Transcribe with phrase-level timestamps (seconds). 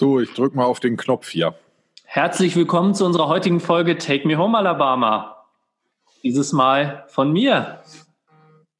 [0.00, 1.56] So, ich drück mal auf den Knopf hier.
[2.04, 5.44] Herzlich willkommen zu unserer heutigen Folge Take Me Home Alabama.
[6.22, 7.82] Dieses Mal von mir.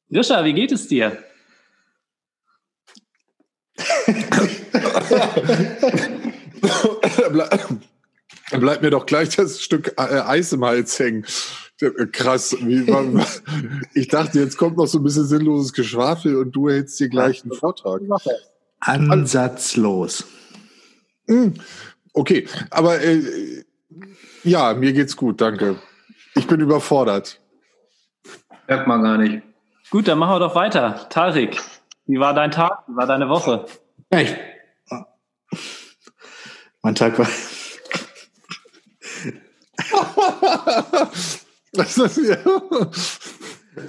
[0.09, 1.17] Grisha, wie geht es dir?
[8.51, 11.23] Da bleibt mir doch gleich das Stück äh, Eis im Hals hängen.
[12.11, 12.55] Krass.
[13.93, 17.43] ich dachte, jetzt kommt noch so ein bisschen sinnloses Geschwafel und du hältst dir gleich
[17.43, 18.01] einen Vortrag.
[18.79, 20.25] Ansatzlos.
[21.29, 21.53] Hm.
[22.13, 23.63] Okay, aber äh,
[24.43, 25.75] ja, mir geht's gut, danke.
[26.35, 27.39] Ich bin überfordert.
[28.67, 29.43] Merkt man gar nicht.
[29.91, 31.07] Gut, dann machen wir doch weiter.
[31.09, 31.61] Tarik,
[32.07, 32.83] wie war dein Tag?
[32.87, 33.65] Wie war deine Woche?
[34.11, 34.35] Ja, ich,
[36.81, 37.27] mein Tag war.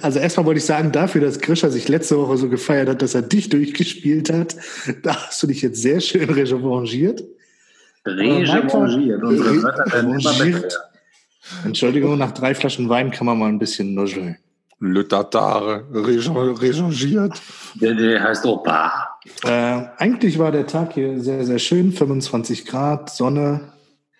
[0.01, 3.15] Also erstmal wollte ich sagen, dafür, dass Grisha sich letzte Woche so gefeiert hat, dass
[3.15, 4.55] er dich durchgespielt hat,
[5.03, 7.23] da hast du dich jetzt sehr schön revanchiert.
[8.05, 9.23] Revanchiert.
[9.23, 10.79] Unsere Wörter werden immer besser.
[11.65, 14.37] Entschuldigung, nach drei Flaschen Wein kann man mal ein bisschen nuscheln.
[14.79, 17.39] Le Tatare, revanchiert.
[17.75, 19.19] Der, der heißt Opa.
[19.43, 21.91] Äh, eigentlich war der Tag hier sehr, sehr schön.
[21.91, 23.73] 25 Grad, Sonne.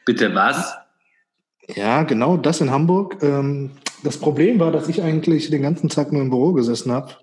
[0.06, 0.76] Bitte was?
[1.76, 3.17] Ja, genau, das in Hamburg.
[3.23, 3.72] Ähm,
[4.04, 7.14] das Problem war, dass ich eigentlich den ganzen Tag nur im Büro gesessen habe.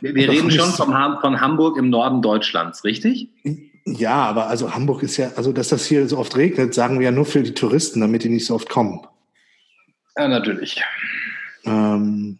[0.00, 3.30] Wir, wir reden schon vom, von Hamburg im Norden Deutschlands, richtig?
[3.86, 7.06] Ja, aber also Hamburg ist ja, also dass das hier so oft regnet, sagen wir
[7.06, 9.00] ja nur für die Touristen, damit die nicht so oft kommen.
[10.16, 10.82] Ja, natürlich.
[11.64, 12.38] Ähm,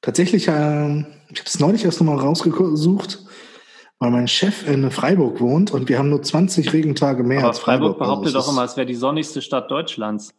[0.00, 3.24] tatsächlich, ähm, ich habe es neulich erst nochmal rausgesucht,
[3.98, 7.58] weil mein Chef in Freiburg wohnt und wir haben nur 20 Regentage mehr Aber als
[7.58, 7.98] Freiburg Freiburg.
[7.98, 10.34] behauptet doch immer, es wäre die sonnigste Stadt Deutschlands.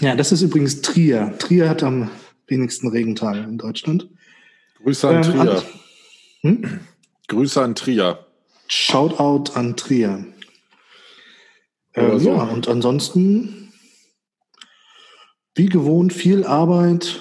[0.00, 1.34] Ja, das ist übrigens Trier.
[1.38, 2.10] Trier hat am
[2.46, 4.08] wenigsten Regentage in Deutschland.
[4.82, 5.40] Grüße an Ähm, Trier.
[5.40, 5.62] an-
[6.42, 6.80] Hm?
[7.28, 8.26] Grüße an Trier.
[8.68, 10.26] Shoutout an Trier.
[11.94, 12.30] Ähm, so.
[12.34, 13.72] Ja, und ansonsten,
[15.54, 17.20] wie gewohnt, viel Arbeit.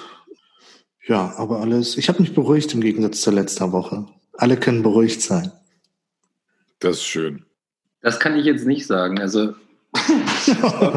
[1.05, 1.97] Ja, aber alles.
[1.97, 4.07] Ich habe mich beruhigt im Gegensatz zur letzten Woche.
[4.33, 5.51] Alle können beruhigt sein.
[6.79, 7.45] Das ist schön.
[8.01, 9.19] Das kann ich jetzt nicht sagen.
[9.19, 9.53] Also,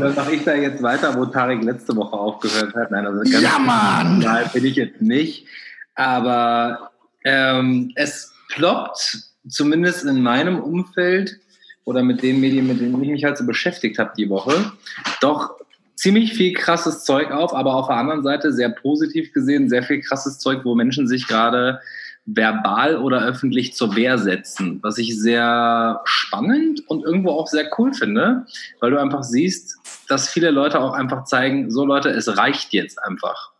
[0.00, 2.90] dann mache ich da jetzt weiter, wo Tarek letzte Woche aufgehört hat.
[2.90, 4.18] Nein, also ganz Ja, Mann!
[4.20, 5.46] Nein, bin ich jetzt nicht.
[5.94, 6.90] Aber
[7.24, 9.18] ähm, es ploppt,
[9.48, 11.38] zumindest in meinem Umfeld
[11.84, 14.72] oder mit den Medien, mit denen ich mich halt so beschäftigt habe die Woche,
[15.20, 15.56] doch
[15.94, 20.00] ziemlich viel krasses Zeug auf, aber auf der anderen Seite sehr positiv gesehen, sehr viel
[20.00, 21.80] krasses Zeug, wo Menschen sich gerade
[22.26, 27.94] verbal oder öffentlich zur Wehr setzen, was ich sehr spannend und irgendwo auch sehr cool
[27.94, 28.44] finde,
[28.80, 29.78] weil du einfach siehst,
[30.08, 33.52] dass viele Leute auch einfach zeigen, so Leute, es reicht jetzt einfach.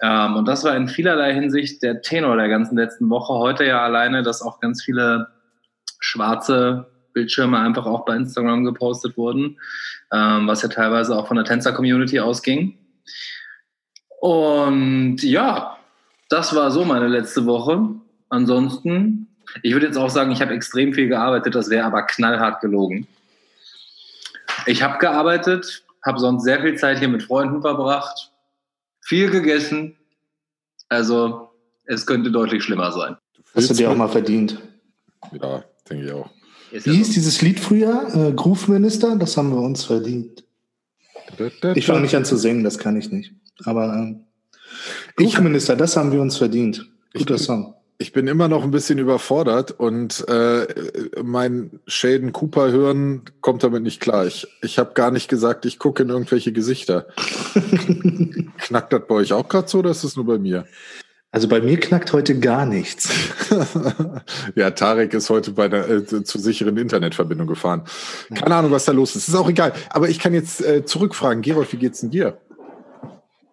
[0.00, 3.34] Ähm, und das war in vielerlei Hinsicht der Tenor der ganzen letzten Woche.
[3.34, 5.28] Heute ja alleine, dass auch ganz viele
[5.98, 9.58] schwarze Bildschirme einfach auch bei Instagram gepostet wurden,
[10.12, 12.78] ähm, was ja teilweise auch von der Tänzer-Community ausging.
[14.20, 15.75] Und ja,
[16.28, 17.88] das war so meine letzte Woche.
[18.28, 19.28] Ansonsten,
[19.62, 23.06] ich würde jetzt auch sagen, ich habe extrem viel gearbeitet, das wäre aber knallhart gelogen.
[24.66, 28.32] Ich habe gearbeitet, habe sonst sehr viel Zeit hier mit Freunden verbracht,
[29.00, 29.96] viel gegessen.
[30.88, 31.50] Also
[31.84, 33.16] es könnte deutlich schlimmer sein.
[33.54, 34.58] Hast du dir auch mal verdient.
[35.32, 36.30] Ja, denke ich auch.
[36.72, 38.08] Ist Wie hieß dieses Lied früher?
[38.12, 39.16] Äh, Groove Minister?
[39.16, 40.44] Das haben wir uns verdient.
[41.74, 43.32] Ich fange nicht an zu singen, das kann ich nicht.
[43.64, 44.25] Aber ähm,
[45.16, 46.86] Groove Minister, das haben wir uns verdient.
[47.16, 47.74] Guter Song.
[47.98, 50.66] Ich bin immer noch ein bisschen überfordert und äh,
[51.22, 54.26] mein Shaden Cooper hören kommt damit nicht klar.
[54.26, 57.06] Ich, ich habe gar nicht gesagt, ich gucke in irgendwelche Gesichter.
[58.58, 60.66] Knackt das bei euch auch gerade so oder ist das nur bei mir?
[61.30, 63.10] Also bei mir knackt heute gar nichts.
[64.54, 67.82] ja, Tarek ist heute bei der äh, zur sicheren Internetverbindung gefahren.
[68.34, 69.28] Keine Ahnung, was da los ist.
[69.28, 69.72] Ist auch egal.
[69.90, 71.42] Aber ich kann jetzt äh, zurückfragen.
[71.42, 72.38] Gerold, wie geht's denn dir?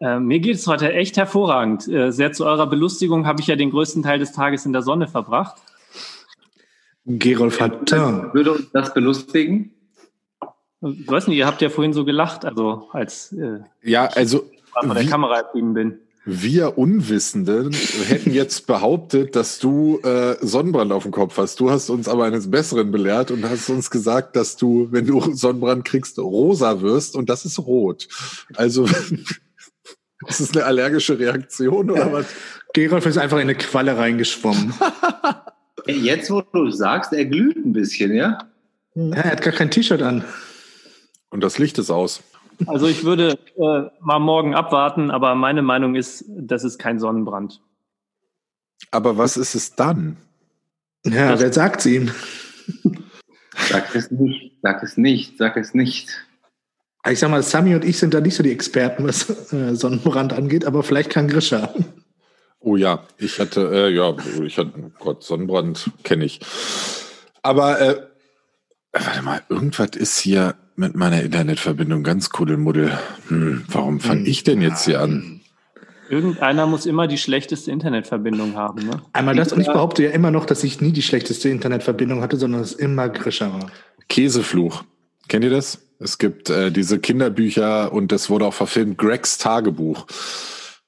[0.03, 1.88] Äh, mir geht es heute echt hervorragend.
[1.88, 4.81] Äh, sehr zu eurer Belustigung habe ich ja den größten Teil des Tages in der
[4.81, 5.56] Sonne verbracht.
[7.06, 7.91] Gerolf hat.
[7.91, 9.72] Würde uns das belustigen?
[10.82, 14.61] Ich weiß nicht, ihr habt ja vorhin so gelacht, also als äh, Ja, also ich
[14.85, 16.00] vor der Wie- Kamera erschienen bin.
[16.26, 17.72] wir Unwissenden
[18.08, 21.59] hätten jetzt behauptet, dass du äh, Sonnenbrand auf dem Kopf hast.
[21.61, 25.22] Du hast uns aber eines Besseren belehrt und hast uns gesagt, dass du, wenn du
[25.34, 28.08] Sonnenbrand kriegst, rosa wirst und das ist rot.
[28.56, 28.85] Also
[30.28, 32.25] ist es eine allergische Reaktion oder was?
[32.73, 34.73] Gerolf ist einfach in eine Qualle reingeschwommen.
[35.87, 38.37] Jetzt, wo du sagst, er glüht ein bisschen, ja?
[38.96, 40.23] Ja, er hat gar kein T-Shirt an.
[41.29, 42.22] Und das Licht ist aus.
[42.67, 47.59] Also ich würde äh, mal morgen abwarten, aber meine Meinung ist, das ist kein Sonnenbrand.
[48.91, 50.17] Aber was ist es dann?
[51.05, 52.11] Ja, Das- wer sagt's ihm?
[53.70, 56.09] Sag es nicht, sag es nicht, sag es nicht.
[57.09, 60.34] Ich sag mal, Sami und ich sind da nicht so die Experten, was äh, Sonnenbrand
[60.34, 61.73] angeht, aber vielleicht kann Grisha.
[62.59, 66.40] Oh ja, ich hatte, äh, ja, ich hatte, oh Gott, Sonnenbrand kenne ich.
[67.41, 68.02] Aber, äh,
[68.94, 72.97] warte mal, irgendwas ist hier mit meiner Internetverbindung ganz kuddelmuddel.
[73.28, 74.28] Hm, warum fange hm.
[74.28, 75.41] ich denn jetzt hier an?
[76.09, 78.85] Irgendeiner muss immer die schlechteste Internetverbindung haben.
[78.85, 79.02] Ne?
[79.14, 82.38] Einmal das und ich behaupte ja immer noch, dass ich nie die schlechteste Internetverbindung hatte,
[82.38, 83.72] sondern es immer Grisha war.
[84.09, 84.84] Käsefluch.
[85.28, 85.79] Kennt ihr das?
[86.03, 90.05] Es gibt äh, diese Kinderbücher und es wurde auch verfilmt, Gregs Tagebuch.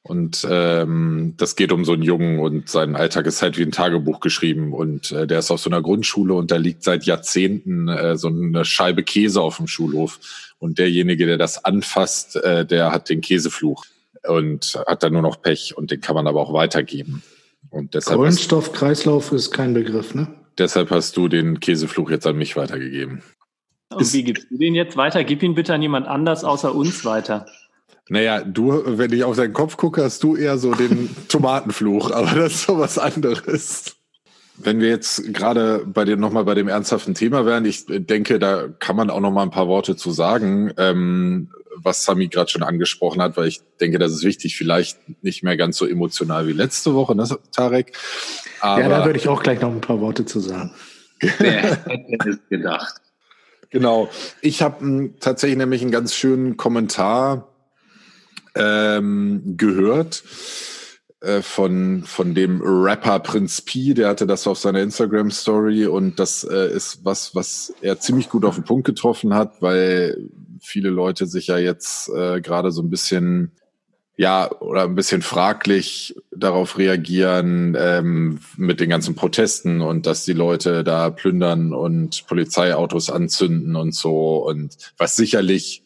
[0.02, 3.72] Und ähm, das geht um so einen Jungen und sein Alltag ist halt wie ein
[3.72, 4.74] Tagebuch geschrieben.
[4.74, 8.28] Und äh, der ist auf so einer Grundschule und da liegt seit Jahrzehnten äh, so
[8.28, 10.20] eine Scheibe Käse auf dem Schulhof.
[10.60, 13.86] Und derjenige, der das anfasst, äh, der hat den Käsefluch
[14.28, 17.24] und hat dann nur noch Pech und den kann man aber auch weitergeben.
[17.70, 20.28] Und deshalb Kohlenstoffkreislauf ist kein Begriff, ne?
[20.58, 23.24] Deshalb hast du den Käsefluch jetzt an mich weitergegeben.
[23.96, 25.24] Und wie gibst du den jetzt weiter?
[25.24, 27.46] Gib ihn bitte an jemand anders außer uns weiter.
[28.08, 32.32] Naja, du, wenn ich auf deinen Kopf gucke, hast du eher so den Tomatenfluch, aber
[32.32, 33.96] das ist so was anderes.
[34.58, 38.68] Wenn wir jetzt gerade bei dem nochmal bei dem ernsthaften Thema wären, ich denke, da
[38.80, 42.64] kann man auch noch mal ein paar Worte zu sagen, ähm, was Sami gerade schon
[42.64, 46.54] angesprochen hat, weil ich denke, das ist wichtig, vielleicht nicht mehr ganz so emotional wie
[46.54, 47.98] letzte Woche, ne, Tarek?
[48.62, 50.72] Aber ja, da würde ich auch gleich noch ein paar Worte zu sagen.
[51.20, 53.02] Wer hätte es gedacht?
[53.76, 54.08] Genau.
[54.40, 57.50] Ich habe hm, tatsächlich nämlich einen ganz schönen Kommentar
[58.56, 60.24] ähm, gehört
[61.20, 66.22] äh, von, von dem Rapper Prinz P, der hatte das auf seiner Instagram Story und
[66.22, 70.30] das äh, ist was, was er ziemlich gut auf den Punkt getroffen hat, weil
[70.62, 73.52] viele Leute sich ja jetzt äh, gerade so ein bisschen
[74.18, 80.34] ja, oder ein bisschen fraglich darauf reagieren ähm, mit den ganzen Protesten und dass die
[80.34, 85.84] Leute da plündern und Polizeiautos anzünden und so und was sicherlich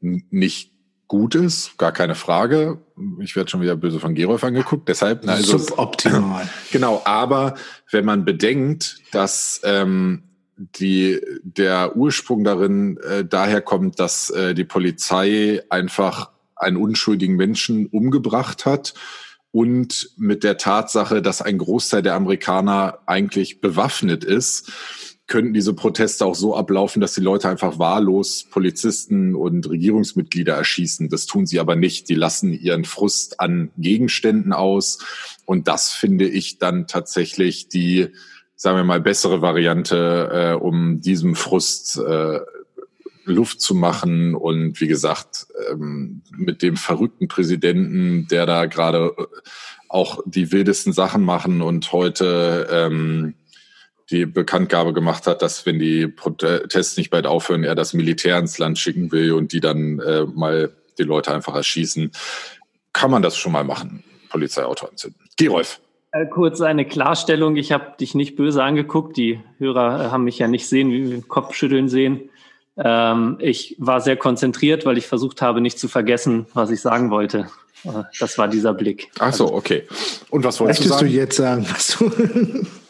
[0.00, 0.70] nicht
[1.06, 2.78] gut ist, gar keine Frage.
[3.20, 5.22] Ich werde schon wieder böse von Gerolf angeguckt, deshalb.
[5.24, 6.48] Na, also, Suboptimal.
[6.72, 7.56] Genau, aber
[7.90, 10.22] wenn man bedenkt, dass ähm,
[10.56, 16.30] die, der Ursprung darin äh, daher kommt, dass äh, die Polizei einfach
[16.60, 18.94] einen unschuldigen Menschen umgebracht hat
[19.52, 24.72] und mit der Tatsache, dass ein Großteil der Amerikaner eigentlich bewaffnet ist,
[25.26, 31.08] könnten diese Proteste auch so ablaufen, dass die Leute einfach wahllos Polizisten und Regierungsmitglieder erschießen.
[31.08, 32.08] Das tun sie aber nicht.
[32.08, 34.98] Die lassen ihren Frust an Gegenständen aus.
[35.46, 38.08] Und das finde ich dann tatsächlich die,
[38.56, 42.40] sagen wir mal, bessere Variante, äh, um diesem Frust äh,
[43.30, 44.34] Luft zu machen.
[44.34, 49.14] Und wie gesagt, ähm, mit dem verrückten Präsidenten, der da gerade
[49.88, 53.34] auch die wildesten Sachen machen und heute ähm,
[54.10, 58.58] die Bekanntgabe gemacht hat, dass wenn die Protests nicht bald aufhören, er das Militär ins
[58.58, 62.10] Land schicken will und die dann äh, mal die Leute einfach erschießen,
[62.92, 65.20] kann man das schon mal machen, Polizeiauto anzünden.
[65.36, 65.80] Gerolf.
[66.12, 67.56] Äh, kurz eine Klarstellung.
[67.56, 69.16] Ich habe dich nicht böse angeguckt.
[69.16, 72.30] Die Hörer äh, haben mich ja nicht sehen, wie wir Kopfschütteln sehen.
[72.82, 77.10] Ähm, ich war sehr konzentriert, weil ich versucht habe, nicht zu vergessen, was ich sagen
[77.10, 77.46] wollte.
[77.84, 79.10] Äh, das war dieser Blick.
[79.18, 79.86] Ach so, okay.
[80.30, 82.10] Und was wolltest Möchtest du, du jetzt sagen, was du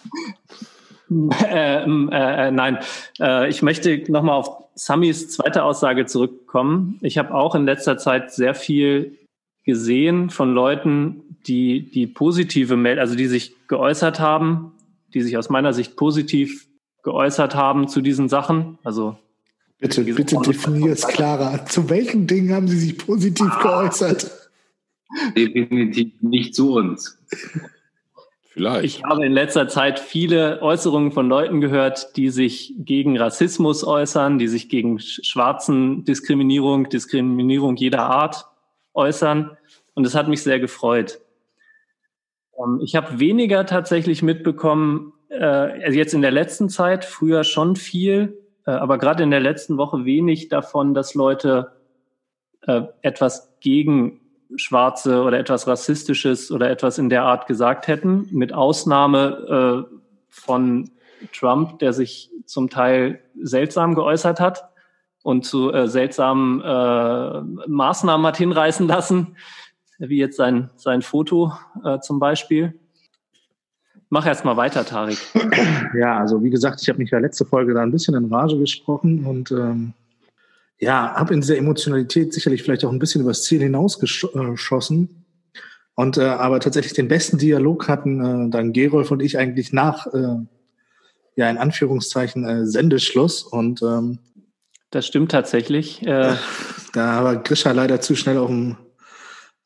[1.10, 2.78] Äh, äh, äh, nein,
[3.18, 6.98] äh, ich möchte nochmal auf Samis zweite Aussage zurückkommen.
[7.02, 9.18] Ich habe auch in letzter Zeit sehr viel
[9.64, 14.72] gesehen von Leuten, die die positive Meldung, also die sich geäußert haben,
[15.12, 16.66] die sich aus meiner Sicht positiv
[17.02, 18.78] geäußert haben zu diesen Sachen.
[18.84, 19.18] Also
[19.80, 21.66] bitte, bitte definier es klarer.
[21.66, 23.62] Zu welchen Dingen haben Sie sich positiv ah.
[23.62, 24.30] geäußert?
[25.36, 27.18] Definitiv nicht zu uns.
[28.52, 28.84] Vielleicht.
[28.84, 34.38] Ich habe in letzter Zeit viele Äußerungen von Leuten gehört, die sich gegen Rassismus äußern,
[34.38, 38.46] die sich gegen schwarzen Diskriminierung, Diskriminierung jeder Art
[38.92, 39.56] äußern.
[39.94, 41.20] Und es hat mich sehr gefreut.
[42.58, 47.76] Ähm, ich habe weniger tatsächlich mitbekommen, äh, also jetzt in der letzten Zeit, früher schon
[47.76, 48.36] viel,
[48.70, 51.72] aber gerade in der letzten Woche wenig davon, dass Leute
[52.62, 54.20] äh, etwas gegen
[54.56, 59.96] Schwarze oder etwas Rassistisches oder etwas in der Art gesagt hätten, mit Ausnahme äh,
[60.28, 60.90] von
[61.32, 64.70] Trump, der sich zum Teil seltsam geäußert hat
[65.22, 69.36] und zu äh, seltsamen äh, Maßnahmen hat hinreißen lassen,
[69.98, 71.52] wie jetzt sein, sein Foto
[71.84, 72.78] äh, zum Beispiel.
[74.12, 75.18] Mach erst mal weiter, Tarik.
[75.96, 78.58] Ja, also wie gesagt, ich habe mich ja letzte Folge da ein bisschen in Rage
[78.58, 79.92] gesprochen und ähm,
[80.78, 85.24] ja, habe in dieser Emotionalität sicherlich vielleicht auch ein bisschen übers Ziel hinausgeschossen.
[85.94, 90.06] Und äh, aber tatsächlich den besten Dialog hatten äh, dann Gerolf und ich eigentlich nach,
[90.06, 90.36] äh,
[91.36, 94.18] ja in Anführungszeichen äh, Sendeschluss und ähm,
[94.90, 96.04] das stimmt tatsächlich.
[96.04, 96.34] Äh,
[96.94, 98.76] da war Grisha leider zu schnell auf dem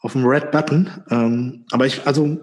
[0.00, 0.90] auf dem Red Button.
[1.10, 2.38] Ähm, aber ich, also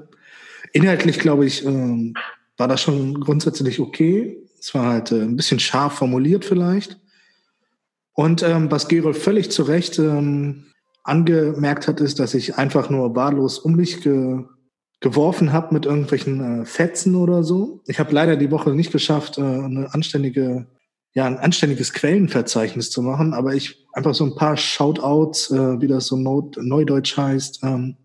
[0.74, 2.14] inhaltlich glaube ich, ähm,
[2.58, 4.38] war das schon grundsätzlich okay.
[4.60, 7.00] Es war halt äh, ein bisschen scharf formuliert vielleicht.
[8.14, 10.66] Und ähm, was Gerolf völlig zu Recht ähm,
[11.04, 14.44] angemerkt hat, ist, dass ich einfach nur wahllos um mich ge
[15.04, 17.82] geworfen habe mit irgendwelchen äh, Fetzen oder so.
[17.88, 20.68] Ich habe leider die Woche nicht geschafft, äh, eine anständige,
[21.16, 25.88] ja, ein anständiges Quellenverzeichnis zu machen, aber ich einfach so ein paar Shoutouts, äh, wie
[25.88, 27.98] das so Neudeutsch heißt, ähm,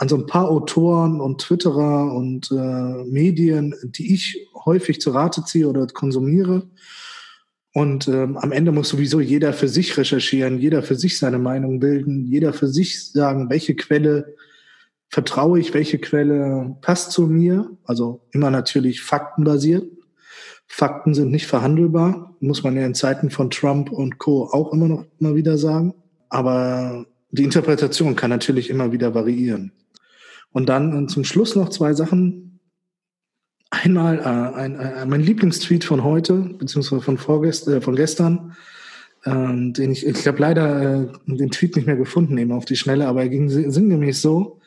[0.00, 5.44] an so ein paar Autoren und Twitterer und äh, Medien, die ich häufig zu Rate
[5.44, 6.62] ziehe oder konsumiere.
[7.74, 11.80] Und ähm, am Ende muss sowieso jeder für sich recherchieren, jeder für sich seine Meinung
[11.80, 14.36] bilden, jeder für sich sagen, welche Quelle
[15.10, 17.70] vertraue ich, welche Quelle passt zu mir.
[17.84, 19.84] Also immer natürlich faktenbasiert.
[20.66, 24.44] Fakten sind nicht verhandelbar, muss man ja in Zeiten von Trump und Co.
[24.44, 25.92] auch immer noch mal wieder sagen.
[26.30, 29.72] Aber die Interpretation kann natürlich immer wieder variieren.
[30.52, 32.60] Und dann äh, zum Schluss noch zwei Sachen.
[33.70, 38.56] Einmal äh, ein, ein, mein Lieblingstweet von heute, beziehungsweise von, vorgest äh, von gestern,
[39.24, 42.76] ähm, den ich, ich habe leider äh, den Tweet nicht mehr gefunden, eben auf die
[42.76, 44.60] Schnelle, aber er ging sinngemäß so,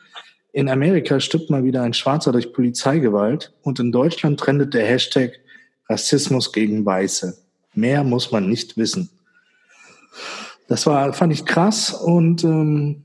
[0.54, 5.32] in Amerika stirbt mal wieder ein Schwarzer durch Polizeigewalt und in Deutschland trendet der Hashtag
[5.88, 7.36] Rassismus gegen Weiße.
[7.74, 9.10] Mehr muss man nicht wissen.
[10.68, 13.02] Das war, fand ich krass und ähm,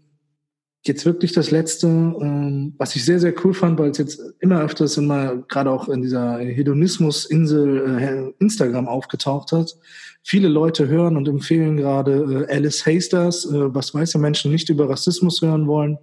[0.84, 4.62] jetzt wirklich das letzte, ähm, was ich sehr, sehr cool fand, weil es jetzt immer
[4.62, 9.76] öfters immer, gerade auch in dieser Hedonismus-Insel äh, Instagram aufgetaucht hat.
[10.24, 14.90] Viele Leute hören und empfehlen gerade äh, Alice Hasters, äh, was weiße Menschen nicht über
[14.90, 15.98] Rassismus hören wollen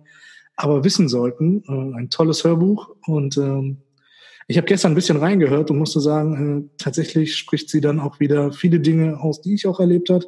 [0.56, 1.62] aber wissen sollten.
[1.68, 2.88] Äh, ein tolles Hörbuch.
[3.06, 3.78] Und ähm,
[4.48, 8.18] ich habe gestern ein bisschen reingehört und musste sagen, äh, tatsächlich spricht sie dann auch
[8.18, 10.24] wieder viele Dinge aus, die ich auch erlebt habe.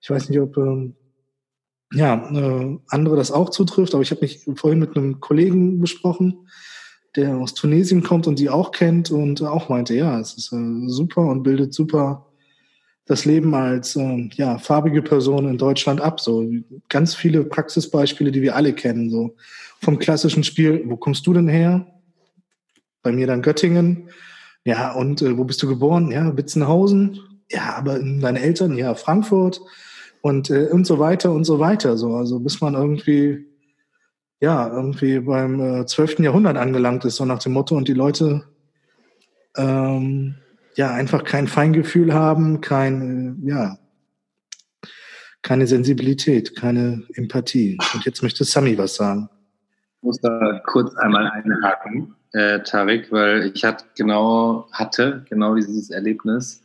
[0.00, 0.94] Ich weiß nicht, ob ähm,
[1.94, 6.48] ja, äh, andere das auch zutrifft, aber ich habe mich vorhin mit einem Kollegen besprochen,
[7.16, 10.88] der aus Tunesien kommt und die auch kennt und auch meinte, ja, es ist äh,
[10.88, 12.26] super und bildet super
[13.06, 16.20] das Leben als äh, ja, farbige Person in Deutschland ab.
[16.20, 16.48] So
[16.88, 19.10] ganz viele Praxisbeispiele, die wir alle kennen.
[19.10, 19.36] So
[19.80, 21.86] vom klassischen Spiel, wo kommst du denn her?
[23.02, 24.08] Bei mir dann Göttingen.
[24.64, 26.10] Ja, und äh, wo bist du geboren?
[26.10, 27.20] Ja, Witzenhausen.
[27.50, 29.60] Ja, aber deine Eltern, ja, Frankfurt
[30.24, 31.98] und äh, und so weiter und so weiter.
[31.98, 33.46] So, also bis man irgendwie
[34.40, 36.20] ja irgendwie beim äh, 12.
[36.20, 38.42] Jahrhundert angelangt ist, so nach dem Motto und die Leute
[39.54, 40.36] ähm,
[40.76, 43.76] ja einfach kein Feingefühl haben, kein, ja,
[45.42, 47.76] keine Sensibilität, keine Empathie.
[47.92, 49.28] Und jetzt möchte Sami was sagen.
[49.98, 55.90] Ich muss da kurz einmal einhaken, äh, Tarek, weil ich hatte genau, hatte genau dieses
[55.90, 56.63] Erlebnis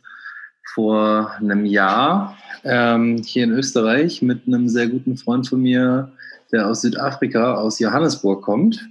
[0.74, 6.12] vor einem Jahr ähm, hier in Österreich mit einem sehr guten Freund von mir,
[6.52, 8.88] der aus Südafrika, aus Johannesburg kommt,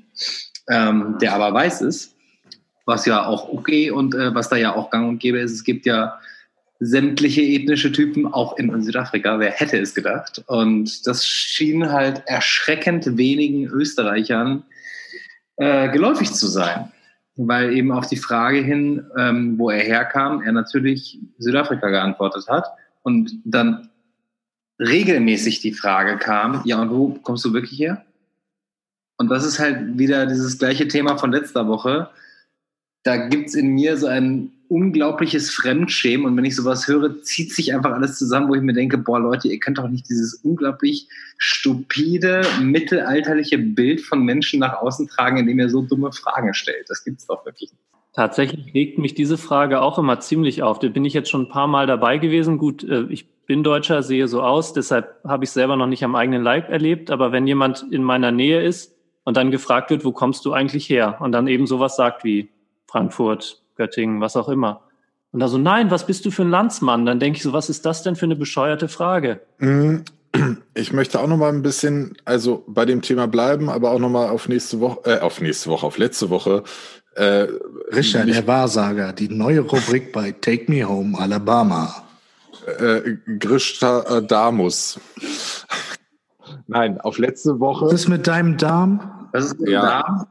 [0.68, 2.16] ähm, der aber weiß ist
[2.90, 5.54] was ja auch okay und äh, was da ja auch gang und gäbe ist.
[5.54, 6.20] Es gibt ja
[6.82, 9.40] sämtliche ethnische Typen, auch in Südafrika.
[9.40, 10.44] Wer hätte es gedacht?
[10.48, 14.64] Und das schien halt erschreckend wenigen Österreichern
[15.58, 16.92] äh, geläufig zu sein.
[17.42, 22.66] Weil eben auf die Frage hin, ähm, wo er herkam, er natürlich Südafrika geantwortet hat.
[23.02, 23.90] Und dann
[24.80, 28.06] regelmäßig die Frage kam, ja, und wo kommst du wirklich her?
[29.18, 32.10] Und das ist halt wieder dieses gleiche Thema von letzter Woche
[33.04, 37.52] da gibt es in mir so ein unglaubliches Fremdschämen und wenn ich sowas höre, zieht
[37.52, 40.36] sich einfach alles zusammen, wo ich mir denke, boah Leute, ihr könnt doch nicht dieses
[40.36, 41.08] unglaublich
[41.38, 46.90] stupide, mittelalterliche Bild von Menschen nach außen tragen, indem ihr so dumme Fragen stellt.
[46.90, 47.82] Das gibt's doch wirklich nicht.
[48.14, 50.80] Tatsächlich regt mich diese Frage auch immer ziemlich auf.
[50.80, 52.58] Da bin ich jetzt schon ein paar Mal dabei gewesen.
[52.58, 56.16] Gut, äh, ich bin Deutscher, sehe so aus, deshalb habe ich selber noch nicht am
[56.16, 57.12] eigenen Leib erlebt.
[57.12, 60.90] Aber wenn jemand in meiner Nähe ist und dann gefragt wird, wo kommst du eigentlich
[60.90, 61.18] her?
[61.20, 62.50] Und dann eben sowas sagt wie,
[62.88, 64.82] Frankfurt, Göttingen, was auch immer.
[65.32, 67.06] Und da so, nein, was bist du für ein Landsmann?
[67.06, 69.42] Dann denke ich so, was ist das denn für eine bescheuerte Frage?
[69.60, 70.04] Mhm.
[70.76, 74.10] Ich möchte auch noch mal ein bisschen, also bei dem Thema bleiben, aber auch noch
[74.10, 76.64] mal auf nächste Woche, äh, auf nächste Woche, auf letzte Woche.
[77.16, 77.48] Äh,
[77.96, 82.04] Richard, der Wahrsager, die neue Rubrik bei Take Me Home Alabama.
[82.80, 85.00] Äh, Grishta Damus.
[86.68, 87.86] Nein, auf letzte Woche.
[87.86, 89.30] Was ist mit deinem Darm?
[89.32, 89.82] Was ist mit ja.
[89.82, 90.28] Darm?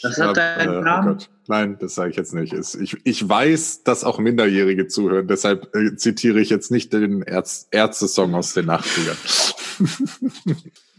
[0.00, 1.18] Das hat deinen äh, Namen?
[1.20, 2.52] Oh Nein, das sage ich jetzt nicht.
[2.52, 7.68] Ich, ich weiß, dass auch Minderjährige zuhören, deshalb äh, zitiere ich jetzt nicht den Erz,
[7.70, 9.54] Ärzte-Song aus den 80ern.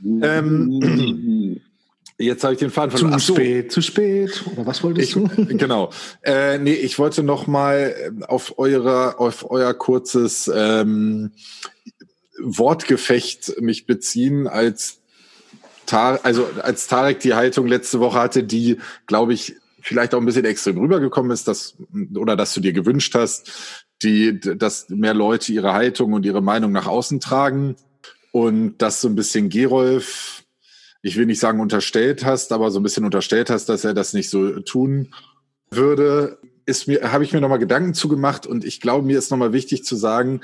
[0.21, 1.61] ähm,
[2.19, 3.19] Jetzt habe ich den Faden verloren.
[3.19, 4.43] Zu spät, zu spät.
[4.53, 5.27] Oder was wolltest ich, du?
[5.57, 5.89] Genau.
[6.21, 11.31] Äh, nee, ich wollte noch mal auf eure, auf euer kurzes ähm,
[12.39, 15.02] Wortgefecht mich beziehen, als
[15.93, 20.25] Tar also als Tarek die Haltung letzte Woche hatte, die, glaube ich, vielleicht auch ein
[20.25, 21.75] bisschen extrem rübergekommen ist, dass,
[22.15, 26.71] oder dass du dir gewünscht hast, die, dass mehr Leute ihre Haltung und ihre Meinung
[26.71, 27.75] nach außen tragen
[28.31, 30.43] und dass so ein bisschen Gerolf,
[31.03, 34.13] ich will nicht sagen unterstellt hast, aber so ein bisschen unterstellt hast, dass er das
[34.13, 35.13] nicht so tun
[35.69, 39.53] würde, ist mir, habe ich mir nochmal Gedanken zugemacht und ich glaube, mir ist nochmal
[39.53, 40.41] wichtig zu sagen,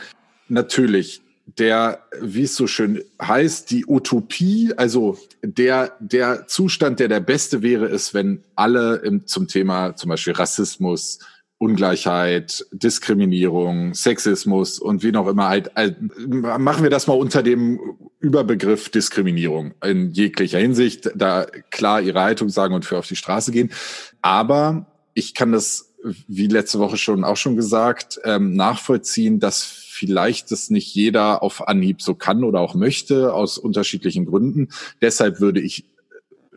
[0.48, 1.24] natürlich,
[1.58, 7.62] der, wie es so schön heißt, die Utopie, also der, der Zustand, der der beste
[7.62, 11.20] wäre, ist, wenn alle im, zum Thema zum Beispiel Rassismus,
[11.58, 17.80] Ungleichheit, Diskriminierung, Sexismus und wie noch immer halt, halt, machen wir das mal unter dem
[18.20, 23.52] Überbegriff Diskriminierung in jeglicher Hinsicht, da klar ihre Haltung sagen und für auf die Straße
[23.52, 23.72] gehen.
[24.22, 25.94] Aber ich kann das,
[26.28, 31.68] wie letzte Woche schon auch schon gesagt, ähm, nachvollziehen, dass vielleicht das nicht jeder auf
[31.68, 34.70] Anhieb so kann oder auch möchte, aus unterschiedlichen Gründen.
[35.02, 35.84] Deshalb würde ich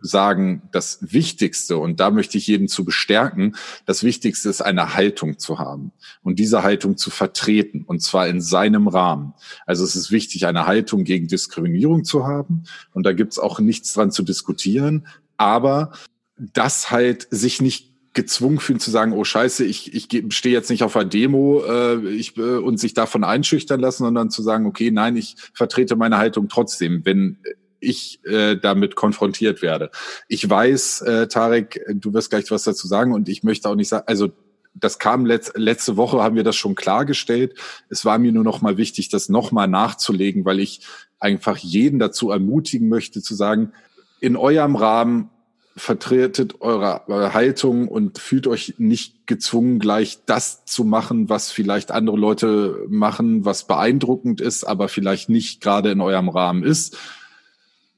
[0.01, 3.57] sagen, das Wichtigste, und da möchte ich jeden zu bestärken,
[3.87, 8.41] das Wichtigste ist eine Haltung zu haben und diese Haltung zu vertreten, und zwar in
[8.41, 9.35] seinem Rahmen.
[9.67, 13.61] Also es ist wichtig, eine Haltung gegen Diskriminierung zu haben, und da gibt es auch
[13.61, 15.07] nichts dran zu diskutieren,
[15.37, 15.93] aber
[16.37, 20.83] das halt sich nicht gezwungen fühlen zu sagen, oh Scheiße, ich, ich stehe jetzt nicht
[20.83, 24.90] auf einer Demo äh, ich, äh, und sich davon einschüchtern lassen, sondern zu sagen, okay,
[24.90, 27.38] nein, ich vertrete meine Haltung trotzdem, wenn
[27.81, 29.90] ich äh, damit konfrontiert werde.
[30.28, 33.88] Ich weiß, äh, Tarek, du wirst gleich was dazu sagen und ich möchte auch nicht
[33.88, 34.31] sagen, also
[34.75, 37.59] das kam letz, letzte Woche, haben wir das schon klargestellt.
[37.88, 40.81] Es war mir nur noch mal wichtig, das noch mal nachzulegen, weil ich
[41.19, 43.73] einfach jeden dazu ermutigen möchte, zu sagen,
[44.21, 45.31] in eurem Rahmen
[45.76, 47.02] vertretet eure,
[47.33, 53.45] Haltung und fühlt euch nicht gezwungen, gleich das zu machen, was vielleicht andere Leute machen,
[53.45, 56.97] was beeindruckend ist, aber vielleicht nicht gerade in eurem Rahmen ist,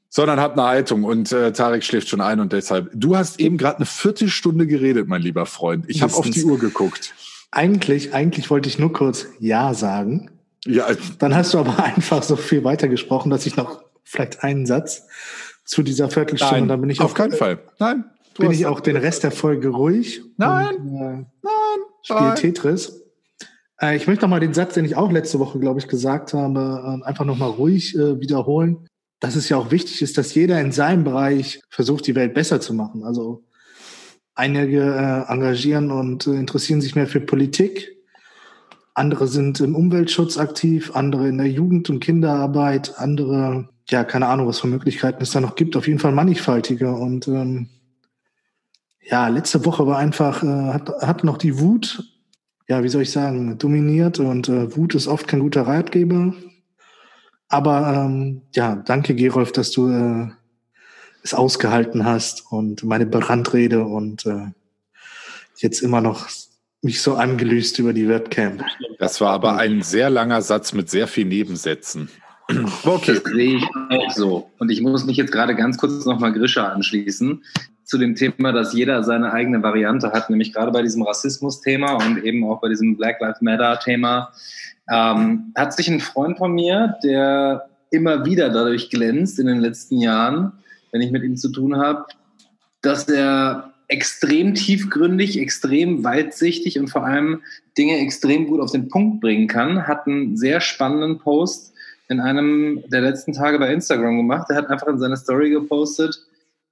[0.09, 1.03] sondern habt eine Haltung.
[1.03, 2.89] Und äh, Tarek schläft schon ein und deshalb.
[2.93, 5.85] Du hast eben gerade eine Viertelstunde geredet, mein lieber Freund.
[5.87, 7.13] Ich habe auf die Uhr geguckt.
[7.51, 10.31] Eigentlich, eigentlich wollte ich nur kurz Ja sagen.
[10.65, 10.87] Ja.
[11.19, 15.07] Dann hast du aber einfach so viel weitergesprochen, dass ich noch vielleicht einen Satz
[15.65, 16.59] zu dieser Viertelstunde.
[16.59, 17.59] Nein, dann bin ich auf auch, keinen Fall.
[17.79, 18.05] Nein.
[18.37, 20.21] Bin ich auch den Rest der Folge ruhig.
[20.37, 20.75] Nein.
[20.75, 21.79] Und, äh, nein.
[22.03, 22.35] Spiel nein.
[22.35, 23.01] Tetris.
[23.81, 26.33] Äh, ich möchte noch mal den Satz, den ich auch letzte Woche, glaube ich, gesagt
[26.33, 28.87] habe, äh, einfach noch mal ruhig äh, wiederholen.
[29.19, 32.59] Dass es ja auch wichtig ist, dass jeder in seinem Bereich versucht, die Welt besser
[32.59, 33.03] zu machen.
[33.03, 33.43] Also
[34.35, 37.95] einige äh, engagieren und äh, interessieren sich mehr für Politik.
[38.93, 44.47] Andere sind im Umweltschutz aktiv, andere in der Jugend- und Kinderarbeit, andere ja, keine Ahnung,
[44.47, 45.75] was für Möglichkeiten es da noch gibt.
[45.75, 46.97] Auf jeden Fall mannigfaltiger.
[46.97, 47.69] Und ähm,
[49.01, 52.03] ja, letzte Woche war einfach, äh, hat, hat noch die Wut,
[52.67, 54.19] ja, wie soll ich sagen, dominiert.
[54.19, 56.33] Und äh, Wut ist oft kein guter Ratgeber.
[57.47, 60.29] Aber ähm, ja, danke, Gerolf, dass du äh,
[61.21, 64.47] es ausgehalten hast und meine Brandrede und äh,
[65.57, 66.27] jetzt immer noch
[66.81, 68.59] mich so angelöst über die Webcam.
[68.99, 72.09] Das war aber ein sehr langer Satz mit sehr vielen Nebensätzen.
[72.85, 73.19] Okay.
[73.23, 74.51] Das sehe ich auch so.
[74.59, 77.43] Und ich muss mich jetzt gerade ganz kurz nochmal Grisha anschließen
[77.83, 82.23] zu dem Thema, dass jeder seine eigene Variante hat, nämlich gerade bei diesem Rassismus-Thema und
[82.23, 84.31] eben auch bei diesem Black Lives Matter-Thema.
[84.91, 89.99] Ähm, hat sich ein Freund von mir, der immer wieder dadurch glänzt in den letzten
[89.99, 90.51] Jahren,
[90.91, 92.05] wenn ich mit ihm zu tun habe,
[92.81, 97.41] dass er extrem tiefgründig, extrem weitsichtig und vor allem
[97.77, 101.74] Dinge extrem gut auf den Punkt bringen kann, hat einen sehr spannenden Post
[102.09, 104.47] in einem der letzten Tage bei Instagram gemacht.
[104.49, 106.15] Er hat einfach in seine Story gepostet,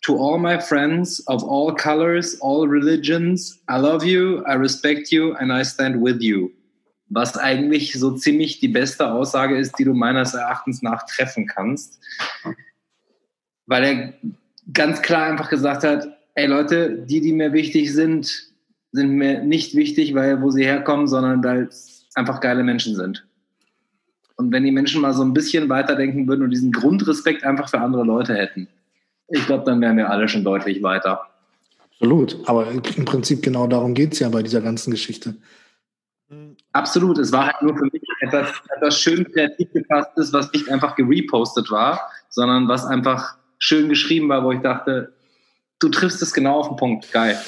[0.03, 5.33] To all my friends of all colors, all religions, I love you, I respect you
[5.35, 6.51] and I stand with you.
[7.07, 12.01] Was eigentlich so ziemlich die beste Aussage ist, die du meines Erachtens nach treffen kannst.
[13.65, 14.13] Weil er
[14.73, 18.51] ganz klar einfach gesagt hat, ey Leute, die, die mir wichtig sind,
[18.91, 23.25] sind mir nicht wichtig, weil wo sie herkommen, sondern weil es einfach geile Menschen sind.
[24.35, 27.79] Und wenn die Menschen mal so ein bisschen weiterdenken würden und diesen Grundrespekt einfach für
[27.79, 28.67] andere Leute hätten,
[29.29, 31.21] ich glaube, dann wären wir alle schon deutlich weiter.
[31.91, 32.37] Absolut.
[32.45, 35.35] Aber im Prinzip genau darum geht es ja bei dieser ganzen Geschichte.
[36.71, 37.17] Absolut.
[37.19, 41.69] Es war halt nur für mich etwas, etwas schön kreativ gefasstes, was nicht einfach gerepostet
[41.69, 45.13] war, sondern was einfach schön geschrieben war, wo ich dachte,
[45.79, 47.11] du triffst es genau auf den Punkt.
[47.11, 47.39] Geil.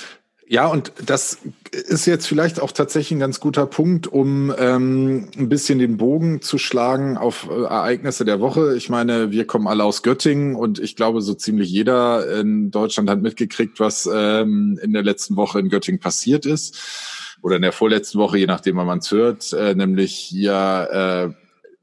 [0.47, 1.39] Ja, und das
[1.71, 6.41] ist jetzt vielleicht auch tatsächlich ein ganz guter Punkt, um ähm, ein bisschen den Bogen
[6.41, 8.75] zu schlagen auf äh, Ereignisse der Woche.
[8.75, 13.09] Ich meine, wir kommen alle aus Göttingen und ich glaube, so ziemlich jeder in Deutschland
[13.09, 17.37] hat mitgekriegt, was ähm, in der letzten Woche in Göttingen passiert ist.
[17.41, 21.33] Oder in der vorletzten Woche, je nachdem, wann man es hört, äh, nämlich hier,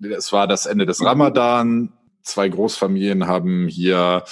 [0.01, 1.93] äh, es war das Ende des Ramadan.
[2.23, 4.23] Zwei Großfamilien haben hier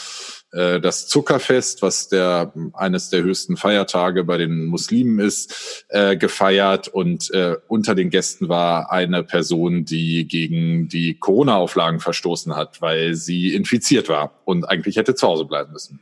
[0.52, 7.30] das Zuckerfest, was der eines der höchsten Feiertage bei den Muslimen ist, äh, gefeiert und
[7.30, 13.54] äh, unter den Gästen war eine Person, die gegen die Corona-Auflagen verstoßen hat, weil sie
[13.54, 16.00] infiziert war und eigentlich hätte zu Hause bleiben müssen.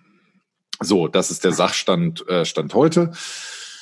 [0.80, 3.12] So, das ist der Sachstand äh, Stand heute.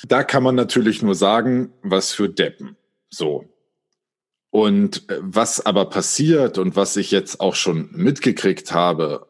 [0.07, 2.75] Da kann man natürlich nur sagen, was für Deppen.
[3.09, 3.45] So,
[4.49, 9.27] und äh, was aber passiert und was ich jetzt auch schon mitgekriegt habe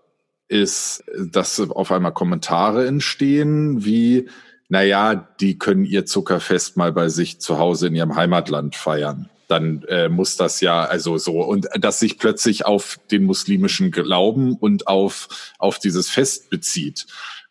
[0.47, 4.29] ist, dass auf einmal Kommentare entstehen wie,
[4.69, 9.29] naja, die können ihr Zuckerfest mal bei sich zu Hause in ihrem Heimatland feiern.
[9.47, 14.55] Dann äh, muss das ja, also so, und dass sich plötzlich auf den muslimischen Glauben
[14.55, 17.07] und auf, auf dieses Fest bezieht.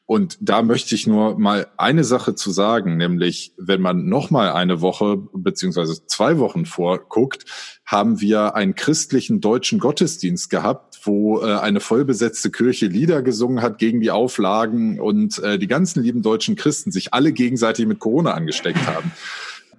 [0.07, 4.53] Und da möchte ich nur mal eine Sache zu sagen, nämlich wenn man noch mal
[4.53, 7.45] eine Woche beziehungsweise zwei Wochen vorguckt,
[7.85, 13.79] haben wir einen christlichen deutschen Gottesdienst gehabt, wo äh, eine vollbesetzte Kirche Lieder gesungen hat
[13.79, 18.33] gegen die Auflagen und äh, die ganzen lieben deutschen Christen sich alle gegenseitig mit Corona
[18.33, 19.13] angesteckt haben.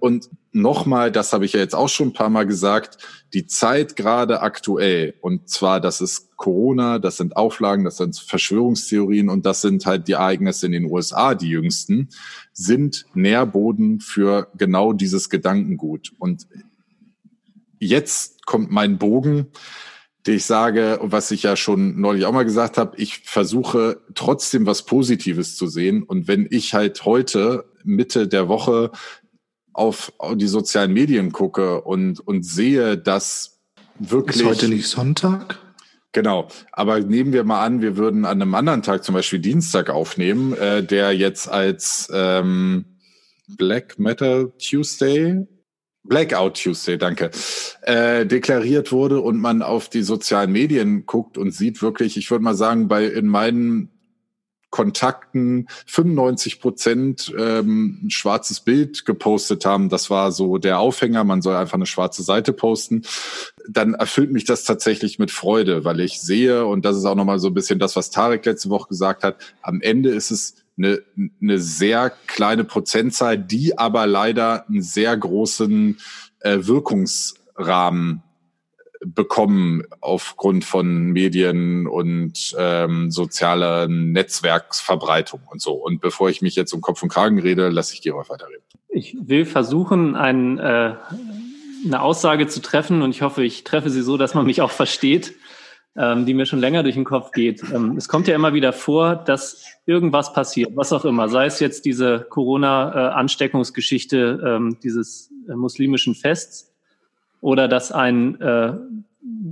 [0.00, 2.98] Und nochmal, das habe ich ja jetzt auch schon ein paar Mal gesagt,
[3.34, 9.28] die Zeit gerade aktuell, und zwar, das ist Corona, das sind Auflagen, das sind Verschwörungstheorien
[9.28, 12.08] und das sind halt die Ereignisse in den USA, die jüngsten,
[12.52, 16.12] sind Nährboden für genau dieses Gedankengut.
[16.18, 16.46] Und
[17.80, 19.48] jetzt kommt mein Bogen,
[20.36, 24.84] ich sage, was ich ja schon neulich auch mal gesagt habe, ich versuche trotzdem was
[24.84, 26.02] Positives zu sehen.
[26.02, 28.90] Und wenn ich halt heute Mitte der Woche
[29.72, 33.60] auf die sozialen Medien gucke und, und sehe, dass
[33.98, 34.42] wirklich.
[34.42, 35.58] Ist heute nicht Sonntag?
[36.12, 39.90] Genau, aber nehmen wir mal an, wir würden an einem anderen Tag, zum Beispiel Dienstag
[39.90, 42.86] aufnehmen, äh, der jetzt als ähm,
[43.46, 45.46] Black Matter Tuesday,
[46.08, 47.30] Blackout Tuesday, danke,
[47.82, 52.44] äh, deklariert wurde und man auf die sozialen Medien guckt und sieht wirklich, ich würde
[52.44, 53.90] mal sagen, bei in meinen
[54.70, 59.88] Kontakten 95 Prozent ähm, ein schwarzes Bild gepostet haben.
[59.88, 61.24] Das war so der Aufhänger.
[61.24, 63.02] Man soll einfach eine schwarze Seite posten.
[63.66, 67.38] Dann erfüllt mich das tatsächlich mit Freude, weil ich sehe, und das ist auch nochmal
[67.38, 71.02] so ein bisschen das, was Tarek letzte Woche gesagt hat, am Ende ist es eine,
[71.42, 75.98] eine sehr kleine Prozentzahl, die aber leider einen sehr großen
[76.40, 78.22] äh, Wirkungsrahmen
[79.04, 85.72] bekommen aufgrund von Medien und ähm, sozialer Netzwerksverbreitung und so.
[85.72, 88.62] Und bevor ich mich jetzt um Kopf und Kragen rede, lasse ich Gerolf weiterreden.
[88.88, 90.94] Ich will versuchen, ein, äh,
[91.84, 94.70] eine Aussage zu treffen und ich hoffe, ich treffe sie so, dass man mich auch
[94.70, 95.34] versteht,
[95.98, 97.62] ähm, die mir schon länger durch den Kopf geht.
[97.74, 101.58] Ähm, es kommt ja immer wieder vor, dass irgendwas passiert, was auch immer, sei es
[101.58, 106.72] jetzt diese Corona-Ansteckungsgeschichte ähm, dieses äh, muslimischen Fests
[107.40, 108.74] oder dass ein äh,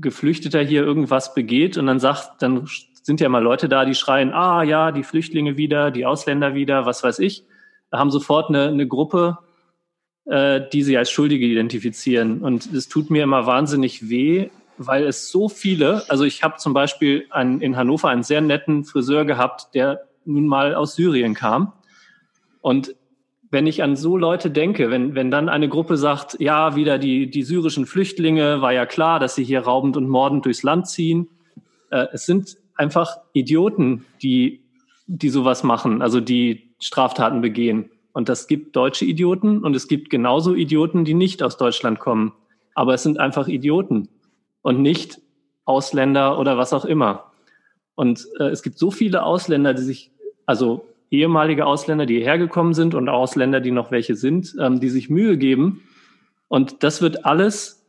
[0.00, 2.68] Geflüchteter hier irgendwas begeht und dann sagt, dann
[3.02, 6.86] sind ja mal Leute da, die schreien, ah ja, die Flüchtlinge wieder, die Ausländer wieder,
[6.86, 7.44] was weiß ich,
[7.92, 9.38] haben sofort eine, eine Gruppe,
[10.26, 12.42] äh, die sie als Schuldige identifizieren.
[12.42, 16.72] Und es tut mir immer wahnsinnig weh, weil es so viele, also ich habe zum
[16.72, 21.72] Beispiel einen, in Hannover einen sehr netten Friseur gehabt, der nun mal aus Syrien kam.
[22.60, 22.94] Und
[23.50, 27.30] wenn ich an so Leute denke, wenn, wenn dann eine Gruppe sagt, ja, wieder die,
[27.30, 31.28] die syrischen Flüchtlinge, war ja klar, dass sie hier raubend und mordend durchs Land ziehen.
[31.90, 34.64] Äh, es sind einfach Idioten, die,
[35.06, 37.90] die sowas machen, also die Straftaten begehen.
[38.12, 42.32] Und das gibt deutsche Idioten und es gibt genauso Idioten, die nicht aus Deutschland kommen.
[42.74, 44.08] Aber es sind einfach Idioten
[44.66, 45.20] und nicht
[45.64, 47.30] Ausländer oder was auch immer.
[47.94, 50.10] Und äh, es gibt so viele Ausländer, die sich,
[50.44, 54.88] also ehemalige Ausländer, die hierher gekommen sind und Ausländer, die noch welche sind, ähm, die
[54.88, 55.84] sich Mühe geben.
[56.48, 57.86] Und das wird alles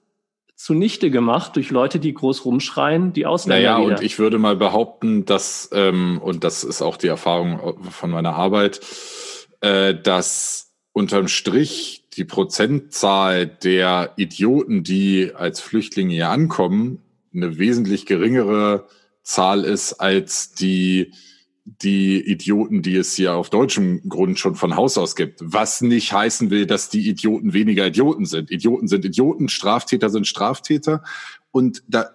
[0.54, 3.72] zunichte gemacht durch Leute, die groß rumschreien, die Ausländer.
[3.72, 3.98] Naja, wieder.
[3.98, 8.36] und ich würde mal behaupten, dass, ähm, und das ist auch die Erfahrung von meiner
[8.36, 8.82] Arbeit,
[9.62, 17.00] äh, dass unterm Strich die Prozentzahl der Idioten, die als Flüchtlinge hier ankommen,
[17.34, 18.88] eine wesentlich geringere
[19.24, 21.12] Zahl ist als die
[21.82, 25.42] die Idioten, die es hier auf deutschem Grund schon von Haus aus gibt.
[25.44, 28.52] Was nicht heißen will, dass die Idioten weniger Idioten sind.
[28.52, 31.04] Idioten sind Idioten, Straftäter sind Straftäter.
[31.58, 32.12] Und da,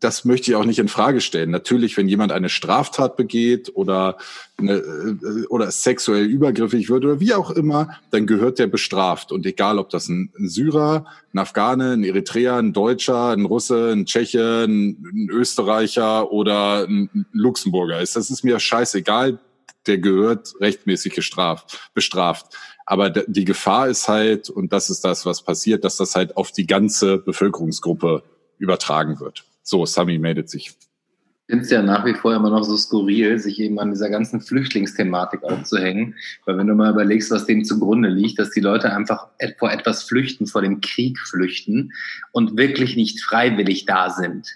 [0.00, 1.50] das möchte ich auch nicht in Frage stellen.
[1.50, 4.18] Natürlich, wenn jemand eine Straftat begeht oder
[4.58, 9.32] eine, äh, oder sexuell übergriffig wird oder wie auch immer, dann gehört der bestraft.
[9.32, 14.04] Und egal, ob das ein, Syrer, ein Afghane, ein Eritreer, ein Deutscher, ein Russe, ein
[14.04, 19.38] Tscheche, ein, ein Österreicher oder ein Luxemburger ist, das ist mir scheißegal.
[19.86, 22.54] Der gehört rechtmäßig gestraft, bestraft.
[22.84, 26.52] Aber die Gefahr ist halt, und das ist das, was passiert, dass das halt auf
[26.52, 28.22] die ganze Bevölkerungsgruppe
[28.62, 29.44] übertragen wird.
[29.62, 30.68] So, Sami meldet sich.
[30.68, 34.08] Ich finde es ja nach wie vor immer noch so skurril, sich eben an dieser
[34.08, 36.14] ganzen Flüchtlingsthematik aufzuhängen.
[36.46, 40.04] Weil wenn du mal überlegst, was dem zugrunde liegt, dass die Leute einfach vor etwas
[40.04, 41.92] flüchten, vor dem Krieg flüchten
[42.30, 44.46] und wirklich nicht freiwillig da sind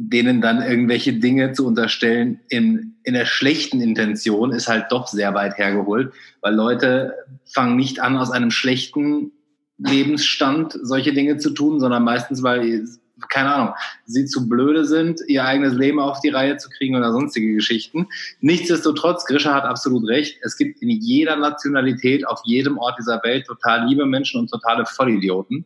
[0.00, 5.34] denen dann irgendwelche Dinge zu unterstellen in, in der schlechten Intention ist halt doch sehr
[5.34, 9.32] weit hergeholt, weil Leute fangen nicht an, aus einem schlechten
[9.78, 12.86] Lebensstand solche Dinge zu tun, sondern meistens, weil,
[13.28, 13.74] keine Ahnung,
[14.06, 18.08] sie zu blöde sind, ihr eigenes Leben auf die Reihe zu kriegen oder sonstige Geschichten.
[18.40, 23.46] Nichtsdestotrotz, Grisha hat absolut recht, es gibt in jeder Nationalität, auf jedem Ort dieser Welt
[23.46, 25.64] total liebe Menschen und totale Vollidioten.